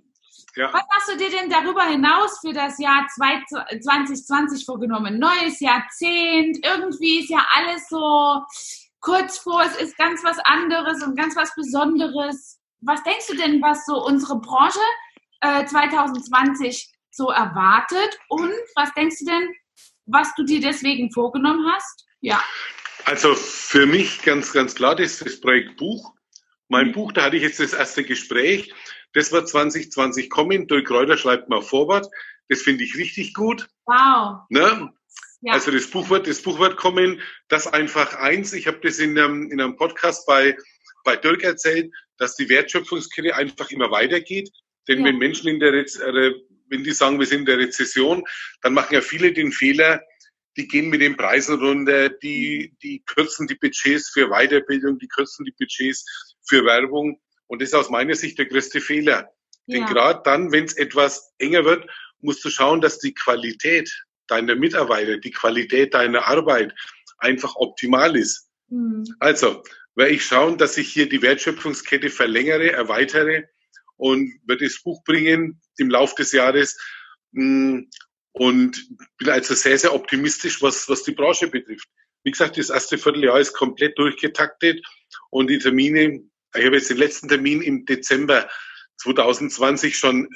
Ja. 0.55 0.73
Was 0.73 0.83
hast 0.91 1.13
du 1.13 1.17
dir 1.17 1.29
denn 1.29 1.49
darüber 1.49 1.83
hinaus 1.83 2.39
für 2.41 2.51
das 2.51 2.77
Jahr 2.79 3.07
2020 3.07 4.65
vorgenommen? 4.65 5.17
Neues 5.17 5.61
Jahrzehnt, 5.61 6.57
irgendwie 6.65 7.19
ist 7.21 7.29
ja 7.29 7.47
alles 7.55 7.87
so 7.87 8.43
kurz 9.01 9.39
vor, 9.39 9.63
es 9.63 9.75
ist 9.77 9.97
ganz 9.97 10.23
was 10.23 10.37
anderes 10.39 11.03
und 11.03 11.15
ganz 11.15 11.35
was 11.35 11.53
Besonderes. 11.55 12.59
Was 12.81 13.03
denkst 13.03 13.27
du 13.27 13.35
denn, 13.35 13.61
was 13.61 13.85
so 13.85 14.03
unsere 14.05 14.39
Branche 14.39 14.79
äh, 15.41 15.65
2020 15.65 16.91
so 17.11 17.29
erwartet? 17.29 18.19
Und 18.29 18.51
was 18.75 18.93
denkst 18.93 19.19
du 19.19 19.25
denn, 19.25 19.49
was 20.05 20.33
du 20.35 20.43
dir 20.43 20.61
deswegen 20.61 21.11
vorgenommen 21.11 21.65
hast? 21.73 22.05
Ja. 22.21 22.43
Also 23.05 23.35
für 23.35 23.85
mich 23.85 24.21
ganz, 24.21 24.51
ganz 24.53 24.75
klar, 24.75 24.95
das 24.95 25.13
ist 25.13 25.25
das 25.25 25.41
Projekt 25.41 25.77
Buch. 25.77 26.13
Mein 26.67 26.87
mhm. 26.87 26.91
Buch, 26.93 27.11
da 27.11 27.23
hatte 27.23 27.37
ich 27.37 27.43
jetzt 27.43 27.59
das 27.59 27.73
erste 27.73 28.03
Gespräch. 28.03 28.73
Das 29.13 29.31
wird 29.31 29.49
2020 29.49 30.29
kommen. 30.29 30.67
Dirk 30.67 30.87
Kräuter 30.87 31.17
schreibt 31.17 31.49
mal 31.49 31.61
Vorwort. 31.61 32.07
Das 32.47 32.61
finde 32.61 32.83
ich 32.83 32.95
richtig 32.95 33.33
gut. 33.33 33.67
Wow. 33.85 34.41
Ne? 34.49 34.91
Ja. 35.41 35.53
Also 35.53 35.71
das 35.71 35.87
Buch 35.89 36.09
wird, 36.09 36.27
das 36.27 36.41
Buch 36.41 36.59
wird 36.59 36.77
kommen. 36.77 37.21
Das 37.47 37.67
einfach 37.67 38.15
eins. 38.15 38.53
Ich 38.53 38.67
habe 38.67 38.79
das 38.81 38.99
in 38.99 39.17
einem, 39.17 39.51
in 39.51 39.61
einem 39.61 39.75
Podcast 39.75 40.25
bei, 40.25 40.57
bei 41.03 41.15
Dirk 41.15 41.43
erzählt, 41.43 41.93
dass 42.17 42.35
die 42.35 42.49
Wertschöpfungskette 42.49 43.35
einfach 43.35 43.71
immer 43.71 43.91
weitergeht. 43.91 44.49
Denn 44.87 44.99
ja. 44.99 45.05
wenn 45.05 45.17
Menschen 45.17 45.47
in 45.47 45.59
der, 45.59 45.73
äh, 45.73 46.33
wenn 46.67 46.83
die 46.83 46.91
sagen, 46.91 47.19
wir 47.19 47.25
sind 47.25 47.41
in 47.41 47.45
der 47.45 47.57
Rezession, 47.57 48.23
dann 48.61 48.73
machen 48.73 48.93
ja 48.93 49.01
viele 49.01 49.31
den 49.31 49.51
Fehler, 49.51 50.01
die 50.57 50.67
gehen 50.67 50.89
mit 50.89 51.01
den 51.01 51.15
Preisen 51.15 51.59
runter, 51.59 52.09
die, 52.09 52.75
die 52.83 53.01
kürzen 53.05 53.47
die 53.47 53.55
Budgets 53.55 54.09
für 54.09 54.29
Weiterbildung, 54.29 54.99
die 54.99 55.07
kürzen 55.07 55.45
die 55.45 55.53
Budgets 55.57 56.05
für 56.45 56.65
Werbung. 56.65 57.19
Und 57.47 57.61
das 57.61 57.69
ist 57.69 57.75
aus 57.75 57.89
meiner 57.89 58.15
Sicht 58.15 58.37
der 58.37 58.45
größte 58.45 58.81
Fehler. 58.81 59.31
Ja. 59.67 59.77
Denn 59.77 59.85
gerade 59.85 60.21
dann, 60.25 60.51
wenn 60.51 60.65
es 60.65 60.73
etwas 60.73 61.33
enger 61.37 61.63
wird, 61.63 61.89
musst 62.19 62.43
du 62.43 62.49
schauen, 62.49 62.81
dass 62.81 62.99
die 62.99 63.13
Qualität 63.13 63.89
deiner 64.29 64.55
Mitarbeiter, 64.55 65.17
die 65.17 65.31
Qualität 65.31 65.93
deiner 65.93 66.27
Arbeit 66.27 66.73
einfach 67.17 67.55
optimal 67.55 68.15
ist. 68.15 68.49
Mhm. 68.69 69.05
Also, 69.19 69.63
werde 69.95 70.13
ich 70.13 70.23
schauen, 70.25 70.57
dass 70.57 70.77
ich 70.77 70.91
hier 70.91 71.09
die 71.09 71.21
Wertschöpfungskette 71.21 72.09
verlängere, 72.09 72.71
erweitere 72.71 73.43
und 73.97 74.33
werde 74.45 74.65
das 74.65 74.81
Buch 74.81 75.03
bringen 75.03 75.61
im 75.77 75.89
Laufe 75.89 76.15
des 76.15 76.31
Jahres 76.31 76.77
mm, 77.31 77.81
und 78.31 78.89
bin 79.17 79.29
also 79.29 79.53
sehr, 79.55 79.77
sehr 79.77 79.93
optimistisch, 79.93 80.61
was, 80.61 80.87
was 80.87 81.03
die 81.03 81.11
Branche 81.11 81.47
betrifft. 81.47 81.87
Wie 82.23 82.31
gesagt, 82.31 82.57
das 82.57 82.69
erste 82.69 82.97
Vierteljahr 82.97 83.39
ist 83.39 83.53
komplett 83.53 83.97
durchgetaktet 83.97 84.85
und 85.31 85.49
die 85.49 85.59
Termine, 85.59 86.21
ich 86.55 86.65
habe 86.65 86.77
jetzt 86.77 86.89
den 86.89 86.97
letzten 86.97 87.27
Termin 87.27 87.61
im 87.61 87.85
Dezember 87.85 88.49
2020 88.97 89.97
schon, 89.97 90.29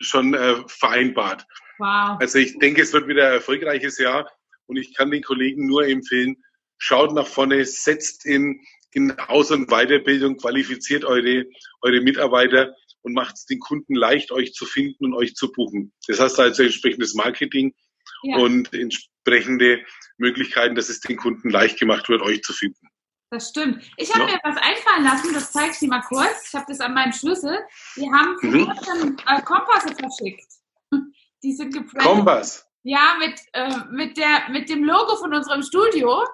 schon 0.00 0.34
äh, 0.34 0.56
vereinbart. 0.66 1.46
Wow. 1.80 2.18
Also 2.20 2.38
ich 2.38 2.58
denke, 2.58 2.82
es 2.82 2.92
wird 2.92 3.08
wieder 3.08 3.28
ein 3.28 3.34
erfolgreiches 3.34 3.98
Jahr 3.98 4.30
und 4.66 4.76
ich 4.76 4.94
kann 4.94 5.10
den 5.10 5.22
Kollegen 5.22 5.66
nur 5.66 5.86
empfehlen, 5.86 6.36
schaut 6.76 7.14
nach 7.14 7.26
vorne, 7.26 7.64
setzt 7.64 8.26
in, 8.26 8.60
in 8.92 9.18
Aus- 9.18 9.50
und 9.50 9.70
Weiterbildung, 9.70 10.36
qualifiziert 10.36 11.04
eure, 11.04 11.46
eure 11.80 12.00
Mitarbeiter 12.02 12.74
und 13.02 13.14
macht 13.14 13.36
es 13.36 13.46
den 13.46 13.60
Kunden 13.60 13.94
leicht, 13.94 14.30
euch 14.30 14.52
zu 14.52 14.66
finden 14.66 15.06
und 15.06 15.14
euch 15.14 15.34
zu 15.34 15.50
buchen. 15.50 15.92
Das 16.06 16.20
heißt 16.20 16.38
also 16.38 16.62
entsprechendes 16.62 17.14
Marketing 17.14 17.74
ja. 18.24 18.36
und 18.36 18.72
entsprechende 18.74 19.82
Möglichkeiten, 20.18 20.74
dass 20.74 20.90
es 20.90 21.00
den 21.00 21.16
Kunden 21.16 21.48
leicht 21.48 21.78
gemacht 21.78 22.08
wird, 22.10 22.20
euch 22.20 22.42
zu 22.42 22.52
finden. 22.52 22.88
Das 23.30 23.48
stimmt. 23.48 23.82
Ich 23.96 24.12
habe 24.12 24.24
ja. 24.24 24.32
mir 24.32 24.40
was 24.42 24.56
einfallen 24.56 25.04
lassen, 25.04 25.32
das 25.32 25.52
zeige 25.52 25.70
ich 25.70 25.78
dir 25.78 25.88
mal 25.88 26.02
kurz. 26.02 26.48
Ich 26.48 26.54
habe 26.54 26.66
das 26.68 26.80
an 26.80 26.92
meinem 26.92 27.12
Schlüssel. 27.12 27.58
Wir 27.94 28.10
haben 28.12 28.36
mhm. 28.42 29.16
äh, 29.26 29.42
Kompasse 29.42 29.94
verschickt. 29.94 30.59
Die 31.42 31.52
sind 31.52 31.72
geprägt. 31.72 32.04
Kompass? 32.04 32.66
Ja, 32.82 33.16
mit, 33.18 33.34
äh, 33.52 33.74
mit, 33.90 34.16
der, 34.16 34.48
mit 34.50 34.68
dem 34.68 34.84
Logo 34.84 35.16
von 35.16 35.34
unserem 35.34 35.62
Studio. 35.62 36.24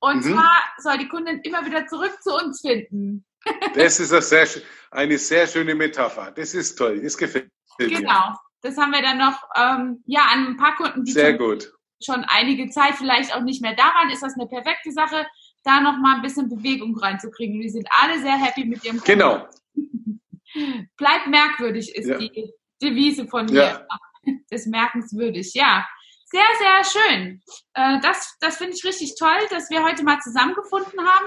Und 0.00 0.24
mhm. 0.24 0.32
zwar 0.32 0.62
soll 0.78 0.98
die 0.98 1.08
Kundin 1.08 1.40
immer 1.40 1.64
wieder 1.64 1.86
zurück 1.86 2.16
zu 2.22 2.34
uns 2.34 2.60
finden. 2.60 3.24
das 3.74 4.00
ist 4.00 4.12
eine 4.12 4.22
sehr, 4.22 4.46
eine 4.90 5.18
sehr 5.18 5.46
schöne 5.46 5.74
Metapher. 5.74 6.32
Das 6.32 6.54
ist 6.54 6.76
toll. 6.76 7.00
Das 7.02 7.16
gefällt 7.16 7.50
mir. 7.78 7.88
Genau. 7.88 8.34
Das 8.62 8.76
haben 8.76 8.92
wir 8.92 9.02
dann 9.02 9.18
noch 9.18 9.42
ähm, 9.56 10.02
ja, 10.06 10.22
an 10.32 10.48
ein 10.48 10.56
paar 10.56 10.76
Kunden, 10.76 11.04
die 11.04 11.12
sehr 11.12 11.38
gut. 11.38 11.72
schon 12.02 12.24
einige 12.28 12.68
Zeit 12.68 12.94
vielleicht 12.96 13.34
auch 13.34 13.40
nicht 13.40 13.62
mehr 13.62 13.74
da 13.74 13.84
waren, 13.84 14.10
ist 14.10 14.22
das 14.22 14.34
eine 14.34 14.46
perfekte 14.46 14.92
Sache, 14.92 15.26
da 15.64 15.80
noch 15.80 15.96
mal 15.96 16.16
ein 16.16 16.22
bisschen 16.22 16.48
Bewegung 16.48 16.96
reinzukriegen. 16.98 17.60
Wir 17.60 17.70
sind 17.70 17.88
alle 18.02 18.20
sehr 18.20 18.36
happy 18.36 18.64
mit 18.64 18.84
ihrem 18.84 18.98
Kunden. 18.98 19.12
Genau. 19.12 19.48
Bleibt 20.96 21.26
merkwürdig 21.28 21.94
ist 21.94 22.08
ja. 22.08 22.18
die 22.18 22.52
Devise 22.82 23.26
von 23.26 23.46
mir. 23.46 23.62
Ja. 23.62 23.86
Des 24.50 24.66
Merkens 24.66 25.14
würdig, 25.16 25.52
ja. 25.54 25.86
Sehr, 26.26 26.42
sehr 26.60 27.02
schön. 27.02 27.42
Äh, 27.74 28.00
das 28.00 28.36
das 28.40 28.58
finde 28.58 28.74
ich 28.76 28.84
richtig 28.84 29.16
toll, 29.18 29.38
dass 29.50 29.68
wir 29.68 29.82
heute 29.82 30.04
mal 30.04 30.20
zusammengefunden 30.20 31.00
haben 31.00 31.26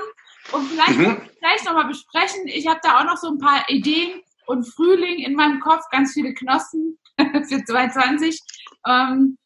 und 0.54 0.68
vielleicht 0.70 0.98
mhm. 0.98 1.30
gleich 1.40 1.64
nochmal 1.66 1.88
besprechen. 1.88 2.48
Ich 2.48 2.68
habe 2.68 2.80
da 2.82 3.00
auch 3.00 3.06
noch 3.06 3.18
so 3.18 3.28
ein 3.28 3.38
paar 3.38 3.70
Ideen 3.70 4.22
und 4.46 4.64
Frühling 4.64 5.20
in 5.20 5.36
meinem 5.36 5.60
Kopf, 5.60 5.84
ganz 5.92 6.14
viele 6.14 6.34
Knospen 6.34 6.98
für 7.18 7.64
2020. 7.64 8.40
Ähm, 8.88 9.38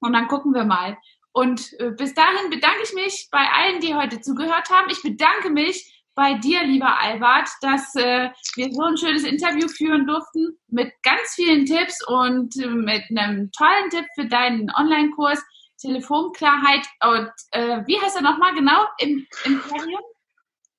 und 0.00 0.12
dann 0.12 0.28
gucken 0.28 0.52
wir 0.52 0.64
mal. 0.64 0.96
Und 1.32 1.72
äh, 1.78 1.90
bis 1.90 2.14
dahin 2.14 2.50
bedanke 2.50 2.82
ich 2.82 2.92
mich 2.94 3.28
bei 3.30 3.46
allen, 3.48 3.80
die 3.80 3.94
heute 3.94 4.20
zugehört 4.20 4.70
haben. 4.70 4.90
Ich 4.90 5.02
bedanke 5.02 5.50
mich 5.50 5.97
bei 6.18 6.34
dir, 6.34 6.64
lieber 6.64 6.98
Albert, 6.98 7.48
dass 7.60 7.94
äh, 7.94 8.28
wir 8.56 8.72
so 8.72 8.82
ein 8.82 8.96
schönes 8.96 9.22
Interview 9.22 9.68
führen 9.68 10.04
durften 10.04 10.58
mit 10.66 10.92
ganz 11.04 11.34
vielen 11.36 11.64
Tipps 11.64 12.04
und 12.08 12.56
äh, 12.60 12.66
mit 12.66 13.04
einem 13.08 13.52
tollen 13.52 13.88
Tipp 13.90 14.04
für 14.16 14.26
deinen 14.26 14.68
Online-Kurs 14.76 15.40
Telefonklarheit. 15.80 16.84
Und 17.04 17.30
äh, 17.52 17.86
wie 17.86 18.00
heißt 18.00 18.16
er 18.16 18.22
nochmal 18.22 18.52
genau 18.52 18.84
im 18.98 19.24
Imperium? 19.44 20.00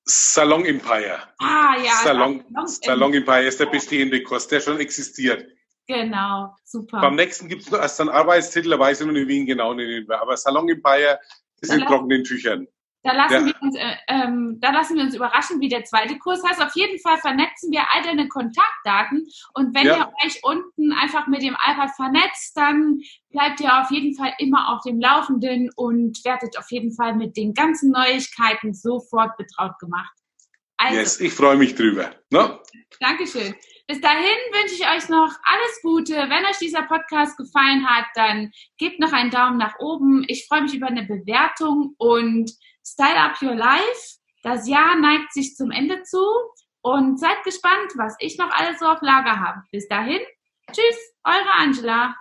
Salon 0.04 0.66
Empire. 0.66 1.20
Ah 1.38 1.78
ja. 1.86 1.94
Salon, 2.04 2.44
Salon 2.66 3.14
Empire 3.14 3.46
ist 3.46 3.62
der 3.62 3.68
bestehende 3.68 4.22
Kurs, 4.22 4.46
der 4.46 4.60
schon 4.60 4.78
existiert. 4.82 5.46
Genau, 5.88 6.54
super. 6.66 7.00
Beim 7.00 7.16
nächsten 7.16 7.48
gibt 7.48 7.62
es 7.62 7.72
erst 7.72 8.02
einen 8.02 8.10
Arbeitstitel, 8.10 8.72
da 8.72 8.80
weiß 8.80 9.00
ich 9.00 9.08
noch 9.08 9.14
nicht, 9.14 9.30
wie 9.30 9.38
ihn 9.38 9.46
genau 9.46 9.74
nennen 9.74 10.06
wir. 10.06 10.22
Aber 10.22 10.36
Salon 10.36 10.68
Empire 10.68 11.18
ist 11.62 11.72
in 11.72 11.80
trockenen 11.86 12.26
Tüchern. 12.26 12.68
Da 13.02 13.14
lassen, 13.14 13.34
ja. 13.34 13.46
wir 13.46 13.62
uns, 13.62 13.78
äh, 13.78 13.96
ähm, 14.10 14.58
da 14.60 14.72
lassen 14.72 14.98
wir 14.98 15.04
uns 15.04 15.16
überraschen, 15.16 15.62
wie 15.62 15.70
der 15.70 15.86
zweite 15.86 16.18
Kurs 16.18 16.44
heißt. 16.44 16.62
Auf 16.62 16.76
jeden 16.76 17.00
Fall 17.00 17.18
vernetzen 17.18 17.72
wir 17.72 17.82
all 17.94 18.04
deine 18.04 18.28
Kontaktdaten. 18.28 19.26
Und 19.54 19.74
wenn 19.74 19.88
ja. 19.88 19.98
ihr 19.98 20.14
euch 20.26 20.40
unten 20.44 20.92
einfach 20.92 21.28
mit 21.28 21.42
dem 21.42 21.54
iPad 21.54 21.92
vernetzt, 21.96 22.58
dann 22.58 23.00
bleibt 23.30 23.62
ihr 23.62 23.74
auf 23.80 23.90
jeden 23.90 24.16
Fall 24.16 24.34
immer 24.40 24.74
auf 24.74 24.82
dem 24.84 25.00
Laufenden 25.00 25.70
und 25.78 26.20
werdet 26.26 26.58
auf 26.58 26.70
jeden 26.72 26.94
Fall 26.94 27.16
mit 27.16 27.38
den 27.38 27.54
ganzen 27.54 27.92
Neuigkeiten 27.92 28.74
sofort 28.74 29.38
betraut 29.38 29.80
gemacht. 29.80 30.14
Also, 30.76 30.96
yes, 30.96 31.20
ich 31.22 31.34
freue 31.34 31.56
mich 31.56 31.76
drüber. 31.76 32.12
No? 32.32 32.60
Dankeschön. 33.00 33.56
Bis 33.88 34.02
dahin 34.02 34.38
wünsche 34.52 34.76
ich 34.76 34.88
euch 34.88 35.10
noch 35.10 35.34
alles 35.44 35.82
Gute. 35.82 36.14
Wenn 36.14 36.46
euch 36.46 36.58
dieser 36.60 36.84
Podcast 36.84 37.38
gefallen 37.38 37.88
hat, 37.90 38.06
dann 38.14 38.52
gebt 38.78 39.00
noch 39.00 39.12
einen 39.12 39.32
Daumen 39.32 39.58
nach 39.58 39.80
oben. 39.80 40.24
Ich 40.28 40.46
freue 40.48 40.62
mich 40.62 40.76
über 40.76 40.88
eine 40.88 41.04
Bewertung 41.04 41.96
und 41.98 42.52
Style 42.92 43.20
Up 43.20 43.42
Your 43.42 43.56
Life. 43.56 44.18
Das 44.42 44.68
Jahr 44.68 44.96
neigt 44.96 45.34
sich 45.34 45.56
zum 45.56 45.72
Ende 45.72 46.02
zu 46.04 46.26
und 46.82 47.20
seid 47.20 47.44
gespannt, 47.44 47.92
was 47.96 48.16
ich 48.20 48.38
noch 48.38 48.50
alles 48.52 48.80
so 48.80 48.86
auf 48.86 49.02
Lager 49.02 49.40
habe. 49.40 49.62
Bis 49.72 49.88
dahin, 49.88 50.20
tschüss, 50.72 50.98
eure 51.24 51.52
Angela. 51.58 52.16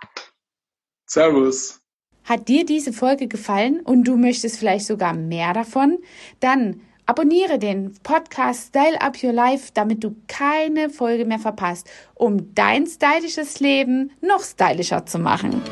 Servus. 1.07 1.81
Hat 2.23 2.47
dir 2.47 2.65
diese 2.65 2.93
Folge 2.93 3.27
gefallen 3.27 3.79
und 3.79 4.03
du 4.03 4.15
möchtest 4.15 4.59
vielleicht 4.59 4.85
sogar 4.85 5.13
mehr 5.13 5.53
davon? 5.53 5.97
Dann 6.39 6.81
abonniere 7.07 7.57
den 7.57 7.95
Podcast 8.03 8.67
Style 8.67 9.01
Up 9.01 9.23
Your 9.23 9.33
Life, 9.33 9.71
damit 9.73 10.03
du 10.03 10.15
keine 10.27 10.91
Folge 10.91 11.25
mehr 11.25 11.39
verpasst, 11.39 11.89
um 12.13 12.53
dein 12.53 12.85
stylisches 12.85 13.59
Leben 13.59 14.11
noch 14.21 14.43
stylischer 14.43 15.07
zu 15.07 15.17
machen. 15.17 15.63